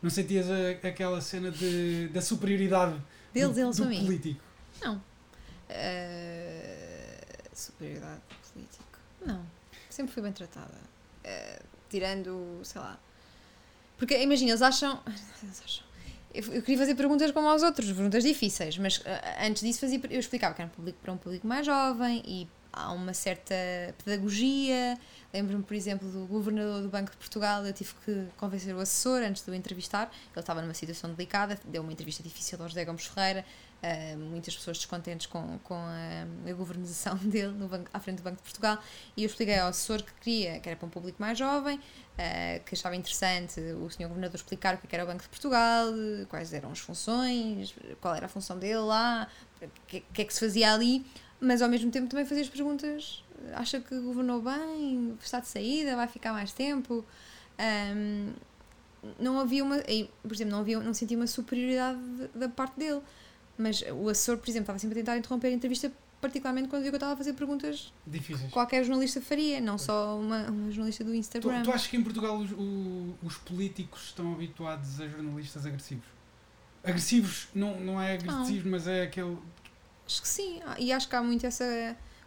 [0.02, 3.02] Não sentias a- aquela cena de, da superioridade
[3.34, 4.06] Deles, do, eles do a mim.
[4.06, 4.42] político?
[5.70, 7.18] Eh,
[7.54, 8.22] superioridade
[8.54, 9.00] política.
[9.26, 9.46] Não.
[9.90, 10.74] Sempre fui bem tratada.
[11.24, 13.00] Eh, tirando, sei lá.
[13.98, 15.02] Porque imagina, eles acham.
[15.44, 15.86] Eles acham.
[16.34, 20.02] Eu, eu queria fazer perguntas como aos outros, perguntas difíceis, mas eh, antes disso fazia,
[20.10, 23.56] eu explicava que era um público para um público mais jovem e há uma certa
[24.04, 25.00] pedagogia.
[25.34, 29.22] Lembro-me, por exemplo, do governador do Banco de Portugal, eu tive que convencer o assessor
[29.22, 30.12] antes de o entrevistar.
[30.32, 33.46] Ele estava numa situação delicada, deu uma entrevista difícil ao José Gomes Ferreira,
[33.84, 38.24] Uh, muitas pessoas descontentes com, com a, a governação dele no banco, à frente do
[38.24, 38.80] Banco de Portugal
[39.16, 42.64] e eu expliquei ao assessor que queria, que era para um público mais jovem, uh,
[42.66, 45.88] que achava interessante o senhor governador explicar o que era o Banco de Portugal,
[46.30, 49.28] quais eram as funções, qual era a função dele lá,
[49.62, 51.06] o que, que é que se fazia ali,
[51.40, 55.96] mas ao mesmo tempo também fazia as perguntas, acha que governou bem, está de saída,
[55.96, 57.06] vai ficar mais tempo...
[57.60, 58.34] Um,
[59.20, 59.78] não havia uma,
[60.24, 63.02] por exemplo, não, havia, não sentia uma superioridade de- da parte dele.
[63.58, 66.92] Mas o assessor, por exemplo, estava sempre a tentar interromper a entrevista, particularmente quando viu
[66.92, 68.48] que eu estava a fazer perguntas Difíceis.
[68.48, 71.62] que qualquer jornalista faria, não só uma, uma jornalista do Tu, Instagram.
[71.64, 76.06] tu achas que em Portugal os, o- os políticos estão habituados a jornalistas agressivos?
[76.84, 79.38] Agressivos não, não é agressivos, mas é aquele.
[80.06, 81.64] Acho que sim, Ah, e acho que há muito essa.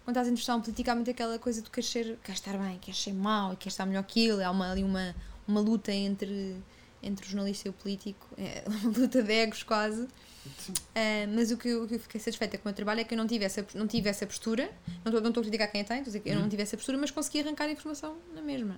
[0.05, 2.57] Quando estás a entrevistar um político, há muito aquela coisa de queres ser, queres estar
[2.59, 4.43] bem, queres ser mau e queres estar melhor que ele.
[4.43, 5.15] Há uma, ali uma,
[5.47, 6.57] uma luta entre,
[7.03, 10.03] entre o jornalista e o político, é uma luta de egos quase.
[10.03, 13.05] Uh, mas o que, eu, o que eu fiquei satisfeita com o meu trabalho é
[13.05, 14.65] que eu não tive essa, não tive essa postura,
[15.05, 16.43] não estou não estou a criticar quem a tem, estou a dizer que eu não
[16.43, 16.49] Uhum.
[16.49, 18.77] tive essa postura, mas consegui arrancar a informação na mesma.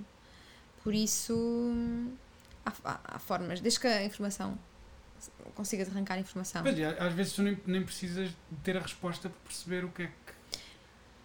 [0.82, 2.12] Por isso, hum,
[2.66, 4.58] há, há, há formas, desde que a informação
[5.54, 6.66] consigas arrancar a informação.
[6.66, 8.30] E às vezes tu nem, nem precisas
[8.62, 10.12] ter a resposta para perceber o que é que.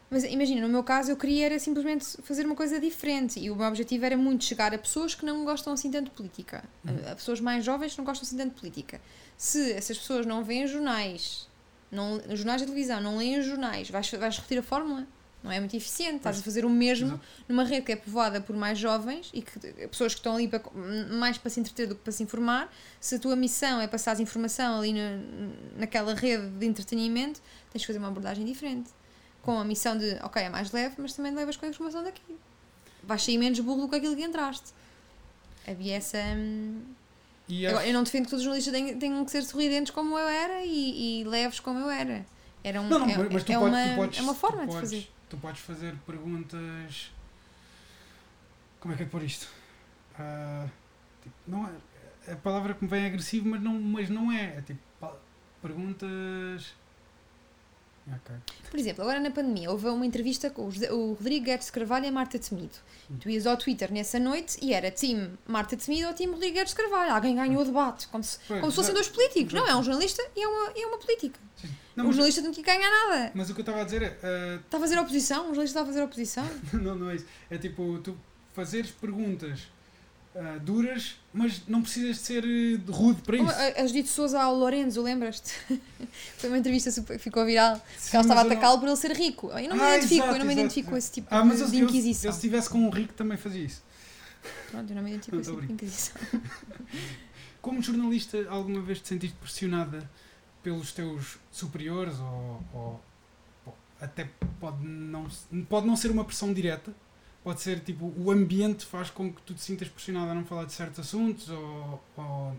[0.09, 3.55] Mas imagina, no meu caso, eu queria era simplesmente fazer uma coisa diferente e o
[3.55, 7.07] meu objetivo era muito chegar a pessoas que não gostam assim tanto de política, Uhum.
[7.07, 9.01] a, a pessoas mais jovens que não gostam assim tanto de política.
[9.35, 11.49] Se essas pessoas não veem jornais,
[11.91, 15.07] não, jornais de televisão, não leem jornais, vais, vais repetir a fórmula?
[15.45, 17.21] Não é muito eficiente, estás a fazer o mesmo Exato.
[17.47, 20.61] numa rede que é povoada por mais jovens e que pessoas que estão ali para,
[21.13, 22.73] mais para se entreter do que para se informar.
[22.99, 25.19] Se a tua missão é passar informação ali na,
[25.77, 27.39] naquela rede de entretenimento,
[27.71, 28.89] tens de fazer uma abordagem diferente.
[29.43, 32.23] Com a missão de, ok, é mais leve, mas também levas com a informação daqui.
[33.03, 34.73] Vais sair menos burro do que aquilo que entraste.
[35.67, 36.17] Havia essa.
[36.35, 36.81] hum,
[37.47, 39.91] E Agora, acho- eu não defendo que todos os jornalistas tenham, tenham que ser sorridentes
[39.91, 42.25] como eu era e, e leves como eu era.
[42.63, 44.19] era um, Não, não, é, mas tu, é podes, uma, tu podes.
[44.19, 45.11] é uma forma de podes, fazer.
[45.29, 47.11] Tu podes fazer perguntas.
[48.79, 49.47] Como é que é por isto?
[50.17, 50.67] Ah,
[51.21, 54.57] tipo, não é, a palavra que me vem é agressivo, mas não, mas não é.
[54.57, 54.79] É tipo
[55.61, 56.75] perguntas.
[58.07, 58.35] Ok.
[58.69, 62.09] Por exemplo, agora na pandemia houve uma entrevista com o, Rodrigo Guedes de Carvalho e
[62.09, 62.77] a Marta Temido.
[63.09, 63.17] Hum.
[63.19, 66.73] Tu ias ao Twitter nessa noite e era time Marta Temido ou time Rodrigo Guedes
[66.75, 67.11] de Carvalho.
[67.11, 69.53] Alguém ganhou o debate, como se, Pois, como se fossem dois políticos.
[69.53, 69.85] Não, é um exato.
[69.85, 71.39] jornalista e é uma, e é uma política.
[71.59, 71.69] Sim.
[71.95, 73.31] Não, o jornalista não tinha que ganhar nada.
[73.33, 74.17] mas o que eu estava a dizer é.
[74.23, 75.43] ah, Está a fazer oposição?
[75.43, 76.49] Um jornalista está a fazer oposição?
[76.73, 77.25] não, não é isso.
[77.49, 78.17] É tipo, tu
[78.53, 79.61] fazeres perguntas
[80.35, 83.49] ah, duras, mas não precisas de ser eh, rude para isso.
[83.49, 85.53] a, a Judite Souza ao Lorenzo, lembras-te?
[86.37, 87.75] Foi uma entrevista que ficou viral.
[87.97, 89.47] Sim, Que ela estava a eu não- atacá-lo por ele ser rico.
[89.57, 91.45] Eu não me Ah, identifico, exato, eu não me exato, identifico com esse tipo Ah,
[91.45, 92.27] mas eu, de eu, inquisição.
[92.29, 93.81] eu se estivesse com um rico também fazia isso.
[94.69, 96.21] Pronto, eu não me identifico com esse tipo de inquisição.
[97.61, 100.09] Como jornalista, alguma vez te sentiste pressionada
[100.65, 103.01] pelos teus superiores ou, ou-
[104.01, 104.27] até
[104.59, 105.27] pode não,
[105.69, 106.91] pode não ser uma pressão direta?
[107.43, 110.65] Pode ser tipo, o ambiente faz com que tu te sintas pressionada a não falar
[110.65, 112.57] de certos assuntos ou, ou-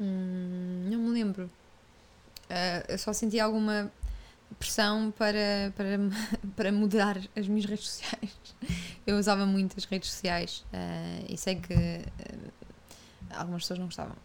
[0.00, 1.48] Hum, não me lembro.
[2.50, 3.92] Ah, eu só senti alguma
[4.58, 5.86] pressão para, para,
[6.56, 8.32] para moderar as minhas redes sociais.
[9.06, 11.72] Eu usava muito as redes sociais ah, e sei que
[13.30, 14.16] ah, algumas pessoas não gostavam.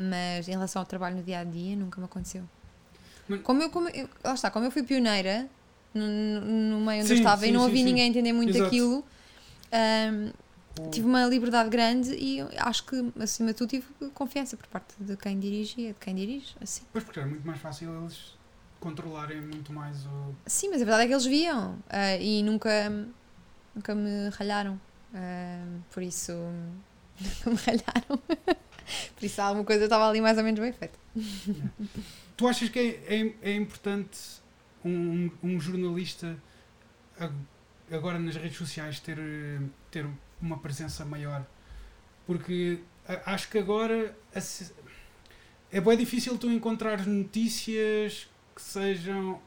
[0.00, 2.44] Mas em relação ao trabalho no dia a dia, nunca me aconteceu.
[3.28, 5.48] Mas- Como eu, como eu, lá está, como eu fui pioneira
[5.92, 7.84] no, no meio onde Sim, eu estava e sim, não sim, havia sim.
[7.88, 8.64] ninguém entender muito Exato.
[8.64, 9.04] daquilo,
[9.72, 10.32] ah,
[10.78, 14.94] ou- tive uma liberdade grande e acho que, acima de tudo, tive confiança por parte
[15.00, 16.54] de quem dirige e de quem dirige.
[16.60, 16.82] Assim.
[16.92, 18.36] Pois porque era muito mais fácil eles
[18.78, 20.34] controlarem muito mais o.
[20.46, 22.88] Sim, mas a verdade é que eles viam ah, e nunca,
[23.74, 24.80] nunca me ralharam.
[25.12, 26.32] Ah, por isso,
[27.44, 28.22] Nunca me ralharam.
[29.16, 30.98] Por isso alguma coisa estava ali mais ou menos bem feita.
[32.36, 34.18] Tu achas que é, é, é importante
[34.84, 36.36] um, um jornalista
[37.18, 37.34] ag-
[37.90, 39.18] agora nas redes sociais ter,
[39.90, 40.06] ter
[40.40, 41.44] uma presença maior?
[42.26, 42.80] Porque
[43.26, 44.16] acho que agora
[45.72, 49.40] é bem difícil tu encontrar notícias que sejam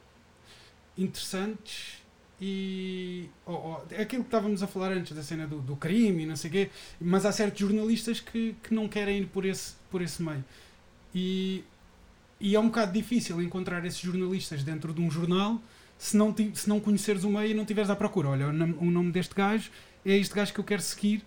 [0.98, 2.01] interessantes
[2.42, 6.36] e ou- é aquilo que estávamos a falar antes da cena do, do crime não
[6.36, 6.70] sei o quê,
[7.00, 10.44] mas há certos jornalistas que, que não querem ir por esse, por esse meio.
[11.14, 11.64] E,
[12.40, 15.62] e é um bocado difícil encontrar esses jornalistas dentro de um jornal
[15.98, 18.30] se não, se não conheceres o meio e não estiveres à procura.
[18.30, 19.70] Olha, o nome, o nome deste gajo
[20.06, 21.24] é este gajo que eu quero seguir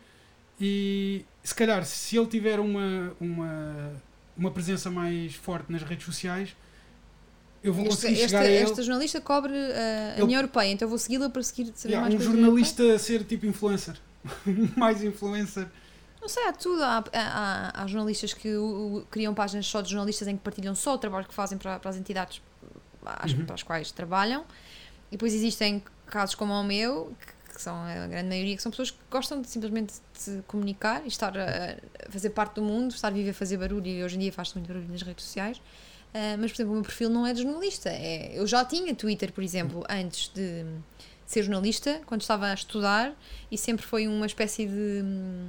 [0.61, 3.93] e se calhar se ele tiver uma, uma,
[4.37, 6.57] uma presença mais forte nas redes sociais
[7.65, 8.63] eu vou Este, conseguir este, chegar a ele.
[8.63, 11.95] esta jornalista cobre uh, a Ele- União Europeia, então eu vou segui-la para seguir saber
[11.95, 13.97] Yeah, mais um jornalista ser tipo influencer.
[14.77, 15.67] mais influencer.
[16.21, 16.83] Não sei, há tudo.
[16.83, 20.75] Há, há, há jornalistas que o- o- criam páginas só de jornalistas em que partilham
[20.75, 22.41] só o trabalho que fazem para, para as entidades
[23.05, 23.45] às, Uhum.
[23.45, 24.45] para as quais trabalham.
[25.11, 28.71] E depois existem casos como o meu, que, que são a grande maioria, que são
[28.71, 29.95] pessoas que gostam de simplesmente
[30.25, 31.77] de comunicar e estar a,
[32.09, 33.87] a fazer parte do mundo, estar a viver a fazer barulho.
[33.87, 35.61] E hoje em dia faz-se muito barulho nas redes sociais.
[36.15, 37.91] Ah, mas, por exemplo, o meu perfil não é de jornalista.
[37.91, 40.65] É, eu já tinha Twitter, por exemplo, antes de
[41.27, 43.13] ser jornalista, quando estava a estudar,
[43.51, 45.49] e sempre foi uma espécie de hum,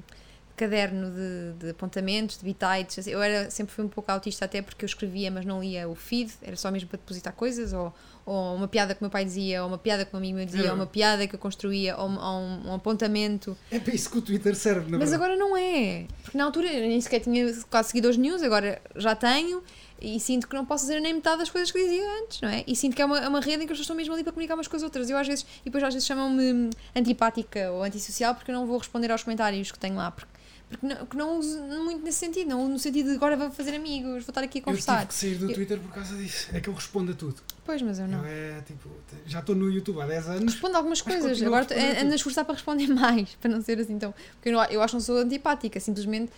[0.55, 2.99] caderno de, de apontamentos, de bitites.
[2.99, 5.87] assim, Eu era, sempre fui um pouco autista até porque eu escrevia, mas não lia
[5.89, 7.93] o feed, era só mesmo para depositar coisas, ou,
[8.25, 10.45] ou uma piada que o meu pai dizia, ou uma piada que um amigo meu
[10.45, 10.69] dizia, Era.
[10.71, 13.57] ou uma piada que eu construía, ou, um- ou um, um apontamento.
[13.69, 15.15] É para isso que o Twitter serve, na Mas verdade.
[15.33, 16.05] agora não é.
[16.23, 19.61] Porque na altura eu nem sequer tinha quase seguidores news, agora já tenho
[20.01, 22.63] e sinto que não posso dizer nem metade das coisas que dizia antes, não é?
[22.67, 24.23] E sinto que é uma, é uma rede em que as pessoas estão mesmo ali
[24.23, 25.09] para comunicar umas com as outras.
[25.09, 28.77] Eu às vezes, e depois às vezes chamam-me antipática ou antissocial porque eu não vou
[28.77, 30.11] responder aos comentários que tenho lá.
[30.11, 30.29] Porque,
[30.69, 33.75] porque não, que não uso muito nesse sentido, não no sentido de agora vou fazer
[33.75, 34.95] amigos, vou estar aqui a Eu conversar.
[34.99, 36.49] tive que sair do Eu- Twitter por causa disso.
[36.53, 37.35] É que eu respondo a tudo.
[37.63, 38.19] Pois, mas eu não.
[38.19, 38.89] Eu é tipo,
[39.25, 40.53] já estou no YouTube há 10 anos.
[40.53, 41.67] Respondo algumas Mas coisas, a agora
[42.01, 44.13] ando a esforçar para responder mais, para não ser assim tão.
[44.35, 46.31] Porque eu, não, eu acho que não sou antipática, simplesmente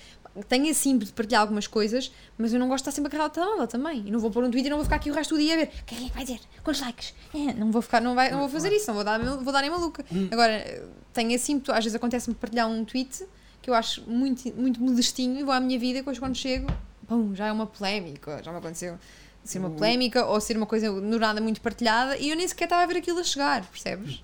[0.47, 3.43] tenho assim de partilhar algumas coisas, mas eu não gosto de estar sempre agarrado ao
[3.43, 4.03] telemóvel também.
[4.07, 5.53] E não vou pôr um Twitter e não vou ficar aqui o resto do dia
[5.55, 7.13] a ver quem é que vai dizer, quantos likes.
[7.33, 9.63] É, não vou ficar, não, vai, não vou fazer isso, não vou dar, vou dar
[9.63, 10.05] em maluca.
[10.11, 10.27] Hum.
[10.31, 10.63] Agora,
[11.11, 13.25] tenho assim, às vezes acontece-me partilhar um tweet
[13.67, 16.67] que eu acho muito, muito modestinho e vou à minha vida e depois quando chego,
[17.05, 18.97] pum, já é uma polémica, já me aconteceu
[19.43, 22.47] ser uma O- polémica ou ser uma coisa no nada muito partilhada e eu nem
[22.47, 24.23] sequer estava a ver aquilo a chegar, percebes?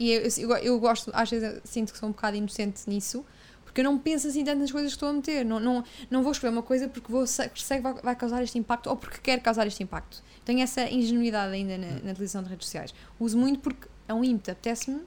[0.00, 3.22] E eu, eu, eu gosto, às vezes eu sinto que sou um bocado inocente nisso,
[3.62, 5.44] porque eu não penso assim tanto nas coisas que estou a meter.
[5.44, 8.42] Não, não, não vou escrever uma coisa porque vou, sei sei que vai, vai causar
[8.42, 10.22] este impacto ou porque quero causar este impacto.
[10.46, 12.94] Tenho essa ingenuidade ainda na, na utilização de redes sociais.
[13.20, 15.02] Uso muito porque é um ímpeto, apetece-me,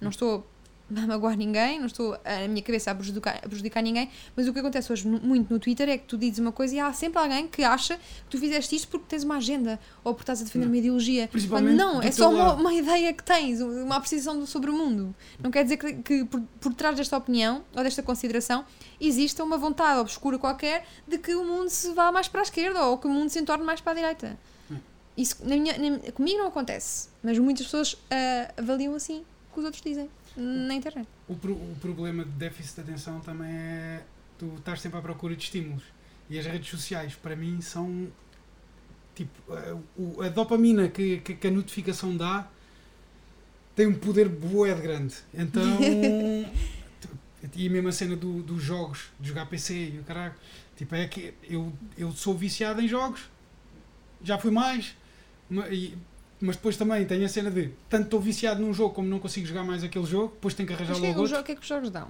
[0.00, 0.44] não estou
[0.96, 4.52] a magoar ninguém, não estou a minha cabeça a prejudicar, a prejudicar ninguém, mas o
[4.52, 6.92] que acontece hoje no- muito no Twitter é que tu dizes uma coisa e há
[6.92, 10.40] sempre alguém que acha que tu fizeste isto porque tens uma agenda ou porque estás
[10.40, 10.72] a defender Não.
[10.72, 11.22] uma ideologia.
[11.28, 15.14] Quando Principalmente não, é só uma, uma ideia que tens, uma apreciação sobre o mundo.
[15.42, 18.64] Não quer dizer que, que por, por trás desta opinião ou desta consideração
[19.00, 22.84] exista uma vontade obscura qualquer de que o mundo se vá mais para a esquerda
[22.86, 24.38] ou que o mundo se entorne mais para a direita.
[24.70, 24.76] Hum.
[25.16, 29.58] Isso na minha, na- comigo não acontece, mas muitas pessoas ah, avaliam assim o que
[29.60, 31.08] os outros dizem na internet.
[31.28, 34.02] O, pro- o problema de déficit de atenção também é
[34.38, 35.82] tu estás sempre à procura de estímulos.
[36.28, 38.08] E as redes sociais, para mim, são
[39.14, 42.48] tipo a, o- a dopamina que, que, que a notificação dá
[43.74, 45.14] tem um poder bué de grande.
[45.34, 45.62] Então.
[47.56, 50.34] e mesmo a cena do- dos jogos, de jogar PC e o caralho.
[50.76, 53.22] Tipo, é que eu, eu sou viciado em jogos,
[54.22, 54.96] já fui mais,
[55.48, 55.96] ma- e-
[56.40, 59.46] mas depois também tenho a cena de tanto estou viciado num jogo como não consigo
[59.46, 61.30] jogar mais aquele jogo, depois tenho que arranjar Mas o que, é logo que os
[61.32, 62.08] outro jo- o que é que os jogos dão?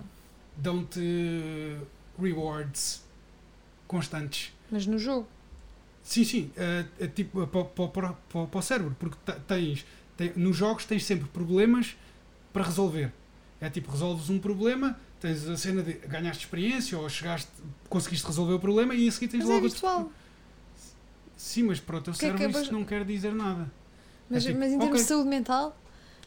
[0.57, 1.77] dão-te
[2.21, 3.03] rewards
[3.87, 4.53] constantes.
[4.71, 5.27] Mas no jogo.
[6.03, 8.15] Sim, sim, é, é tipo para, para,
[8.59, 9.85] o cérebro, porque te- tens,
[10.17, 11.97] tem- nos jogos tens sempre problemas
[12.53, 13.13] para resolver.
[13.61, 17.49] É tipo, resolves um problema, tens a cena de ganhaste experiência ou chegaste,
[17.89, 19.65] conseguiste resolver o problema e a seguir tens Mas é logo.
[19.67, 20.13] outro- virtual.
[21.37, 23.71] Sim, mas para o teu Que é que cérebro é- isso não quer dizer nada.
[24.31, 25.03] Mas, É tipo, mas em termos ok.
[25.03, 25.77] de saúde mental,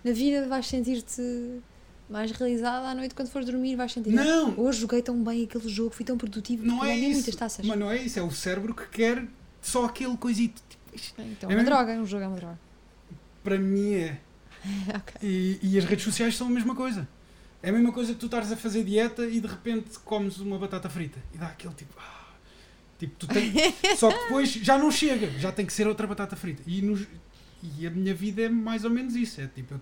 [0.03, 1.21] na vida vais sentir-te
[2.09, 4.11] mais realizada à noite quando fores dormir, vais sentir.
[4.11, 4.53] Não!
[4.59, 7.11] Hoje joguei tão bem aquele jogo, fui tão produtivo, Não porque é isso.
[7.13, 7.65] muitas taças.
[7.65, 9.25] Mas não é isso, é o cérebro que quer
[9.61, 10.61] só aquele coisito.
[10.69, 11.75] Tipo, isto Então É é uma mesmo?
[11.75, 12.59] droga, um jogo é uma droga.
[13.43, 14.19] para mim é.
[14.95, 15.15] ok.
[15.21, 17.07] E, e as redes sociais são a mesma coisa.
[17.61, 20.57] É a mesma coisa que tu estares a fazer dieta e de repente comes uma
[20.59, 21.93] batata frita e dá aquele tipo.
[21.97, 22.33] ah,
[22.99, 23.53] tipo tu tens,
[23.97, 26.61] só que depois já não chega, já tem que ser outra batata frita.
[26.67, 27.07] E, nos-
[27.79, 29.39] e a minha vida é mais ou menos isso.
[29.41, 29.79] É tipo.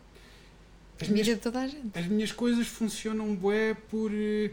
[1.00, 1.98] as, minhas, de toda a gente.
[1.98, 4.12] as minhas coisas funcionam bué por.
[4.14, 4.52] eh,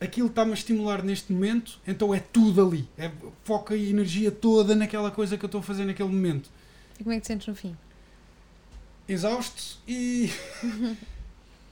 [0.00, 2.88] aquilo está-me a estimular neste momento, então é tudo ali.
[2.96, 3.10] É,
[3.44, 6.50] foca a energia toda naquela coisa que eu estou a fazer naquele momento.
[6.98, 7.76] E como é que te sentes no fim?
[9.08, 10.30] Exausto e.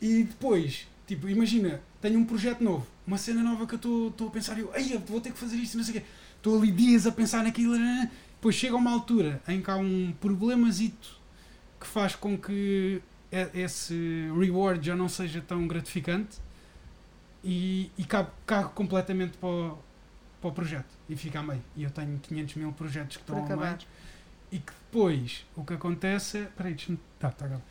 [0.03, 4.31] e depois, tipo, imagina, tenho um projeto novo, uma cena nova que eu estou- a
[4.31, 6.07] pensar, eu, ei, eu vou ter que fazer isto, não sei o quê.
[6.37, 7.75] Estou ali dias a pensar naquilo,
[8.39, 11.19] depois chega uma altura em que há um problemazito
[11.81, 13.03] que faz com que
[13.53, 16.39] esse reward já não seja tão gratificante
[17.43, 19.79] e, e cago completamente para o,
[20.41, 21.63] para o projeto e fica a meio.
[21.77, 23.79] E eu tenho 500 mil projetos que estão a meio
[24.53, 26.45] e que depois o que acontece é.
[26.45, 26.99] Peraí, deixa-me.
[27.19, 27.63] Tá, tá, galo.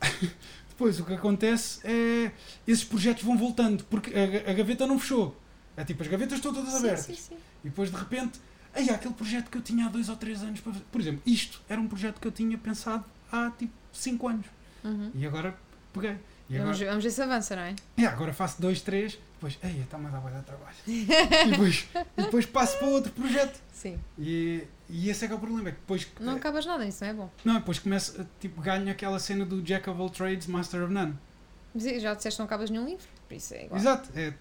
[0.68, 2.32] Depois o que acontece é.
[2.66, 5.40] Esses projetos vão voltando, porque a, a gaveta não fechou.
[5.76, 7.04] É tipo, as gavetas estão todas Sim, abertas.
[7.04, 7.36] sim, sim.
[7.64, 8.40] E depois de repente.
[8.74, 10.84] Aí há aquele projeto que eu tinha há dois ou três anos para fazer.
[10.90, 14.46] Por exemplo, isto era um projeto que eu tinha pensado há tipo 5 anos.
[14.82, 15.10] Uhum.
[15.14, 15.56] E agora
[15.92, 16.18] peguei.
[16.50, 17.74] E Vamos, agora, vamos ver se avança, não é?
[17.96, 20.76] é, agora faço dois, três, depois, ei, está mais a dar trabalho.
[20.86, 21.06] e,
[21.50, 23.58] depois, e depois passo para outro projeto.
[23.72, 23.98] Sim.
[24.18, 25.70] E, e esse é que é o problema.
[25.70, 27.30] É que depois, Não acabas nada, isso não é bom.
[27.44, 31.14] Não, depois começa, tipo, ganho aquela cena do Jack of all trades, Master of none.
[31.74, 33.80] Mas já disseste que não acabas nenhum livro, por isso é igual.
[33.80, 34.10] Exato.
[34.14, 34.34] É,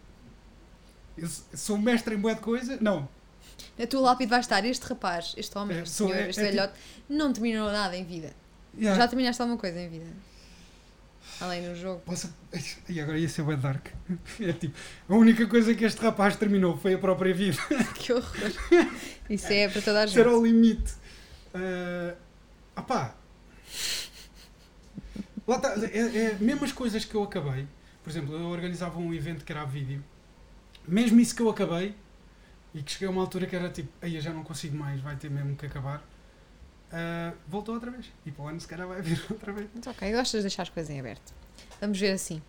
[1.55, 2.77] sou mestre em boa de coisa.
[2.81, 3.07] Não.
[3.81, 6.55] A tua lápide vai estar, este rapaz, este homem, É, este senhor, este é tipo-
[6.55, 6.73] velhote,
[7.09, 8.33] não terminou nada em vida.
[8.77, 8.99] Yeah.
[8.99, 10.05] Já terminaste alguma coisa em vida?
[11.39, 12.01] Além do jogo.
[12.05, 12.33] Posso...
[12.89, 13.87] E agora ia ser bem dark.
[14.39, 14.75] É tipo,
[15.09, 17.57] a única coisa que este rapaz terminou foi a própria vida.
[17.95, 18.33] Que horror.
[19.29, 20.39] Isso é para toda a Isso era gente.
[20.39, 20.93] o limite.
[21.55, 22.15] Uh,
[22.75, 23.15] opá.
[25.47, 25.75] Lá está.
[25.85, 27.67] É, é, mesmo as coisas que eu acabei.
[28.03, 30.03] Por exemplo, eu organizava um evento que era a vídeo.
[30.87, 31.95] Mesmo isso que eu acabei.
[32.73, 34.99] E que cheguei a uma altura que era tipo, aí eu já não consigo mais,
[35.01, 35.97] vai ter mesmo que acabar.
[36.91, 38.11] uh, voltou outra vez.
[38.25, 39.69] E para o ano se calhar vai vir outra vez.
[39.75, 41.33] Mas ok, gostas de deixar as coisas em aberto.
[41.79, 42.41] Vamos ver assim.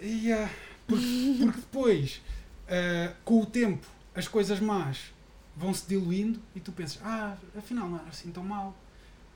[0.00, 0.48] E, ah,
[0.86, 2.22] porque, porque depois,
[2.68, 5.12] ah, com o tempo, as coisas más
[5.56, 8.74] vão se diluindo e tu pensas, ah, afinal não era assim tão mal.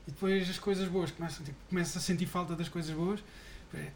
[0.07, 3.23] E depois as coisas boas começam, tipo, começas a sentir falta das coisas boas.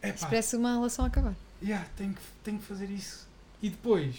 [0.00, 1.34] É Isso parece uma relação a acabar.
[1.62, 3.28] yeah, tenho, que, tenho que fazer isso.
[3.60, 4.16] E depois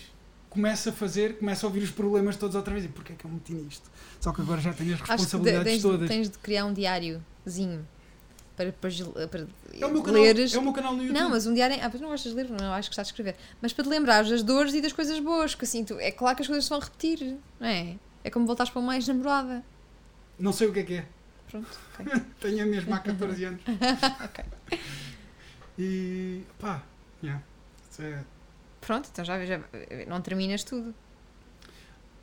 [0.49, 2.85] começa a fazer, começa a ouvir os problemas todos outra vez.
[2.85, 3.89] E porquê é que eu meti nisto?
[4.19, 6.07] Só que agora já tenho as Acho que responsabilidades tens, de- todas.
[6.09, 7.87] tens de criar um diáriozinho
[8.55, 9.41] para depois para
[9.79, 10.53] é, o meu canal, leres.
[10.53, 11.19] é o meu canal no YouTube.
[11.21, 11.77] Não, mas um diário.
[11.79, 13.35] Ah, pois não gostas de ler, não acho que estás a escrever.
[13.61, 16.35] Mas para te lembrares das dores e das coisas boas, porque assim, tu, é claro
[16.35, 17.95] que as coisas se vão repetir, não é?
[18.23, 19.63] É como voltares para uma ex-namorada.
[20.39, 21.05] Não sei o que é que é.
[21.51, 21.67] Pronto,
[21.99, 22.21] ok.
[22.41, 23.61] Tenho a mesma há 14 anos.
[24.25, 24.43] Ok.
[25.79, 26.83] E pá,
[27.23, 27.43] yeah.
[27.91, 28.23] Isso é-
[28.87, 29.59] Pronto, então já, já
[30.07, 30.95] não terminas tudo.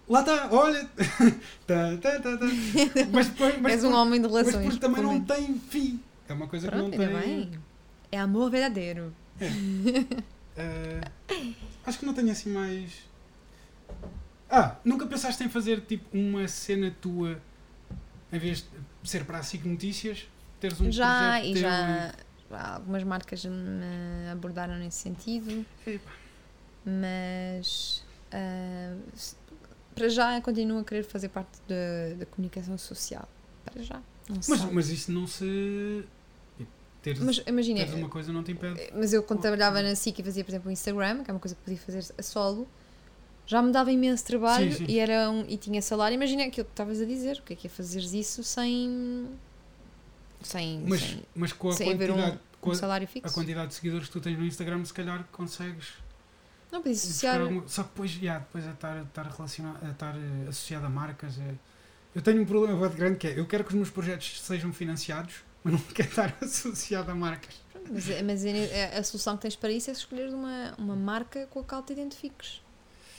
[0.08, 0.82] Lá está, olha!
[1.66, 2.46] tá, tá, tá, tá.
[3.12, 4.64] Mas, depois- mas, És um por- homem de mas relações.
[4.64, 5.28] porque também não menos.
[5.28, 6.00] tem fim.
[6.26, 7.20] É uma coisa Pronto, que não tem.
[7.20, 7.60] bem.
[8.10, 9.14] É amor verdadeiro.
[10.56, 11.00] Eh,
[11.84, 12.92] acho que não tenho assim mais.
[14.48, 17.42] Ah, nunca pensaste em fazer tipo uma cena tua
[18.32, 18.58] em vez
[19.02, 20.28] de ser para a SIC Notícias?
[20.60, 22.12] Teres um já, projeto e já
[22.48, 26.12] já algumas marcas me abordaram nesse sentido, Epá.
[26.84, 28.02] Mas
[29.14, 29.36] se-
[29.94, 33.28] para já continuo a querer fazer parte da, comunicação social.
[33.64, 34.00] Para já.
[34.48, 36.04] Mas, mas isso não se.
[37.02, 38.90] Teres, Mas imagina, teres uma coisa não te impede.
[38.94, 41.40] mas eu quando trabalhava na SIC e fazia, por exemplo, o Instagram, que é uma
[41.40, 42.66] coisa que podia fazer a solo,
[43.46, 44.92] já me dava imenso trabalho Sim, sim.
[44.92, 46.14] E, era um, e tinha salário.
[46.14, 49.28] Imagina aquilo que estavas a dizer, o que é que é fazeres isso sem.
[50.40, 52.38] sem, Mas, sem, mas com a um- quantidade.
[52.62, 53.34] um a- salário a fixo.
[53.34, 55.92] quantidade de seguidores que tu tens no Instagram, se calhar consegues
[56.74, 57.40] Não, buscar associar.
[57.40, 60.88] alguma- Só que depois, yeah, depois é estar, estar, relacionado, é estar eh, associado a
[60.90, 61.38] marcas.
[61.38, 61.54] é-
[62.14, 64.72] Eu tenho um problema muito grande que é eu quero que os meus projetos sejam
[64.72, 67.54] financiados, mas não quero estar associado a marcas.
[67.90, 71.60] Mas, mas a, a solução que tens para isso é escolher uma, uma marca com
[71.60, 72.62] a qual te identifiques.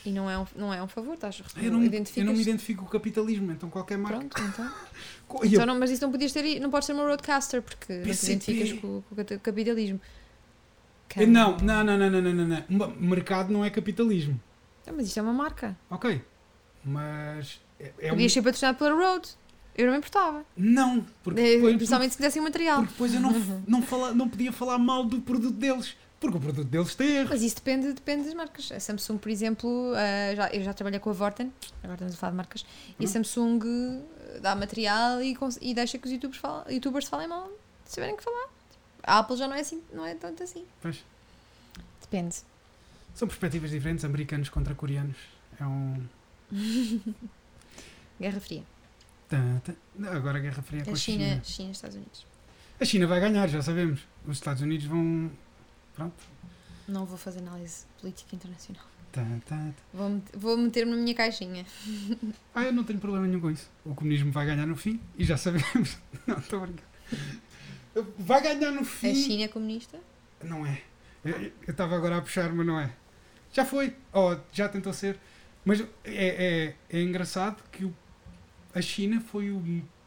[0.05, 2.25] E não é um, não é um favor, estás Eu não, me- eu identificas.
[2.25, 4.19] não me identifico com o capitalismo, então qualquer marca.
[4.19, 4.71] Pronto, então.
[5.27, 7.61] Co- e eu- Então não, mas isso não podias ter, não podes ser uma roadcaster
[7.61, 8.31] porque não te PCP.
[8.33, 9.99] identificas com, com o capitalismo.
[11.27, 14.39] Não, não, não, não, não, não, não, Mercado não é capitalismo.
[14.85, 15.75] Não, mas isto é uma marca.
[15.89, 16.21] Ok.
[16.83, 18.09] Mas é, é um...
[18.11, 19.27] Podias ser patrocinado pela Road.
[19.77, 20.45] Eu não me importava.
[20.55, 22.77] Não, porque depois, Principalmente se quisessem material.
[22.77, 23.31] porque depois eu não,
[23.67, 25.95] não, fala, não podia falar mal do produto deles.
[26.19, 27.29] Porque o produto deles tem erro.
[27.29, 28.71] Mas isso depende, depende das marcas.
[28.71, 31.51] A Samsung, por exemplo, ah, já, eu já trabalhei com a Vorten,
[31.83, 32.65] agora estamos a falar de marcas,
[32.97, 33.13] e a Uhum.
[33.13, 37.51] Samsung eh, dá material e, e deixa que os youtubers, falam, youtubers falem mal
[37.83, 38.47] se tiverem que falar.
[39.05, 40.65] A Apple já não é assim, não é tanto assim.
[40.81, 41.03] Pois.
[42.01, 42.35] Depende.
[43.13, 45.15] São perspectivas diferentes, americanos contra coreanos.
[45.59, 46.05] É um.
[48.19, 48.63] Guerra Fria.
[49.29, 49.73] Tá, tá.
[50.11, 51.43] Agora a Guerra Fria é com A China, China.
[51.43, 52.25] China, Estados Unidos.
[52.79, 54.01] A China vai ganhar, já sabemos.
[54.25, 55.31] Os Estados Unidos vão.
[55.95, 56.15] Pronto.
[56.87, 58.83] Não vou fazer análise política internacional.
[59.11, 59.25] Tá.
[59.93, 61.65] Vou, met- vou meter-me na minha caixinha.
[62.53, 63.69] Ah, eu não tenho problema nenhum com isso.
[63.85, 65.97] O comunismo vai ganhar no fim e já sabemos.
[66.27, 66.83] Não, estou a brincar.
[68.17, 69.11] Vai ganhar no fim.
[69.11, 69.99] A China é comunista?
[70.43, 70.81] Não é.
[71.23, 72.91] Eu estava agora a puxar, mas não é.
[73.51, 73.95] Já foi.
[74.13, 75.17] Oh, já tentou ser.
[75.63, 77.95] Mas é, é, é engraçado que o-
[78.73, 79.63] a China foi o,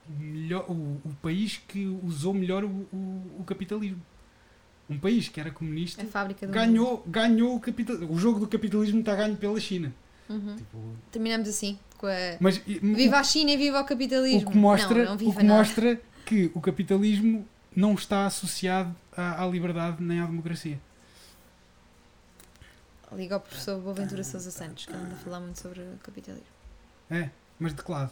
[0.08, 2.68] melhor, o, o país que usou melhor o,
[3.38, 4.00] o, capitalismo.
[4.88, 6.02] Um país que era comunista
[6.46, 8.12] ganhou, ganhou o capitalismo.
[8.12, 9.92] O jogo do capitalismo está ganho pela China.
[10.28, 10.56] Uhum.
[10.56, 10.78] Tipo,
[11.10, 11.78] Terminamos assim.
[11.96, 12.10] Com a...
[12.38, 14.48] mas Viva a China e viva o capitalismo!
[14.48, 15.58] o que mostra, não, não o que nada.
[15.58, 17.46] mostra que o capitalismo
[17.78, 20.80] não está associado à, à liberdade nem à democracia.
[23.12, 26.48] Liga ao professor Boaventura Sousa Santos, que anda a falar muito sobre o capitalismo.
[27.08, 28.10] É, mas de que lado?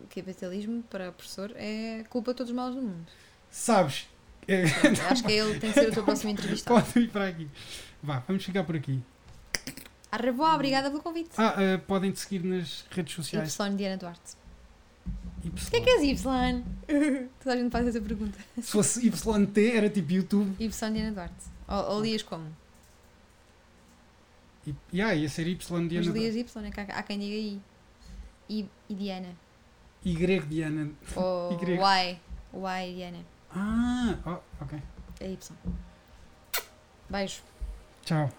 [0.00, 3.06] O capitalismo, para o professor, é culpa de todos os males do mundo.
[3.50, 4.08] Sabes?
[4.48, 6.82] É, Pronto, acho que ele tem que ser o teu próximo entrevistado.
[6.82, 7.48] pode ir para aqui.
[8.02, 9.02] Vá, vamos ficar por aqui.
[10.10, 11.30] A revoar, obrigada pelo convite.
[11.36, 13.54] Ah, eh, podem te seguir nas redes sociais.
[13.54, 14.41] Y Diana Duarte.
[15.44, 15.48] Y.
[15.48, 16.22] O que é que és Y?
[17.42, 18.38] Toda a gente faz essa pergunta.
[18.56, 20.54] Se fosse YT, era tipo YouTube.
[20.58, 21.44] Y Diana Duarte.
[21.68, 22.46] Ou, ou lias como?
[24.66, 26.12] E yeah, ia ser Y Mas Diana.
[26.12, 27.60] lias Y, é que há, há quem diga I.
[28.48, 29.34] I, I Diana.
[30.04, 30.14] Y
[30.48, 30.90] Diana.
[31.16, 31.78] Ou Y.
[31.78, 32.20] Y.
[32.54, 33.18] Y Diana.
[33.54, 34.80] Ah, oh, ok.
[35.20, 35.38] É Y.
[37.10, 37.42] Beijo.
[38.04, 38.30] Tchau.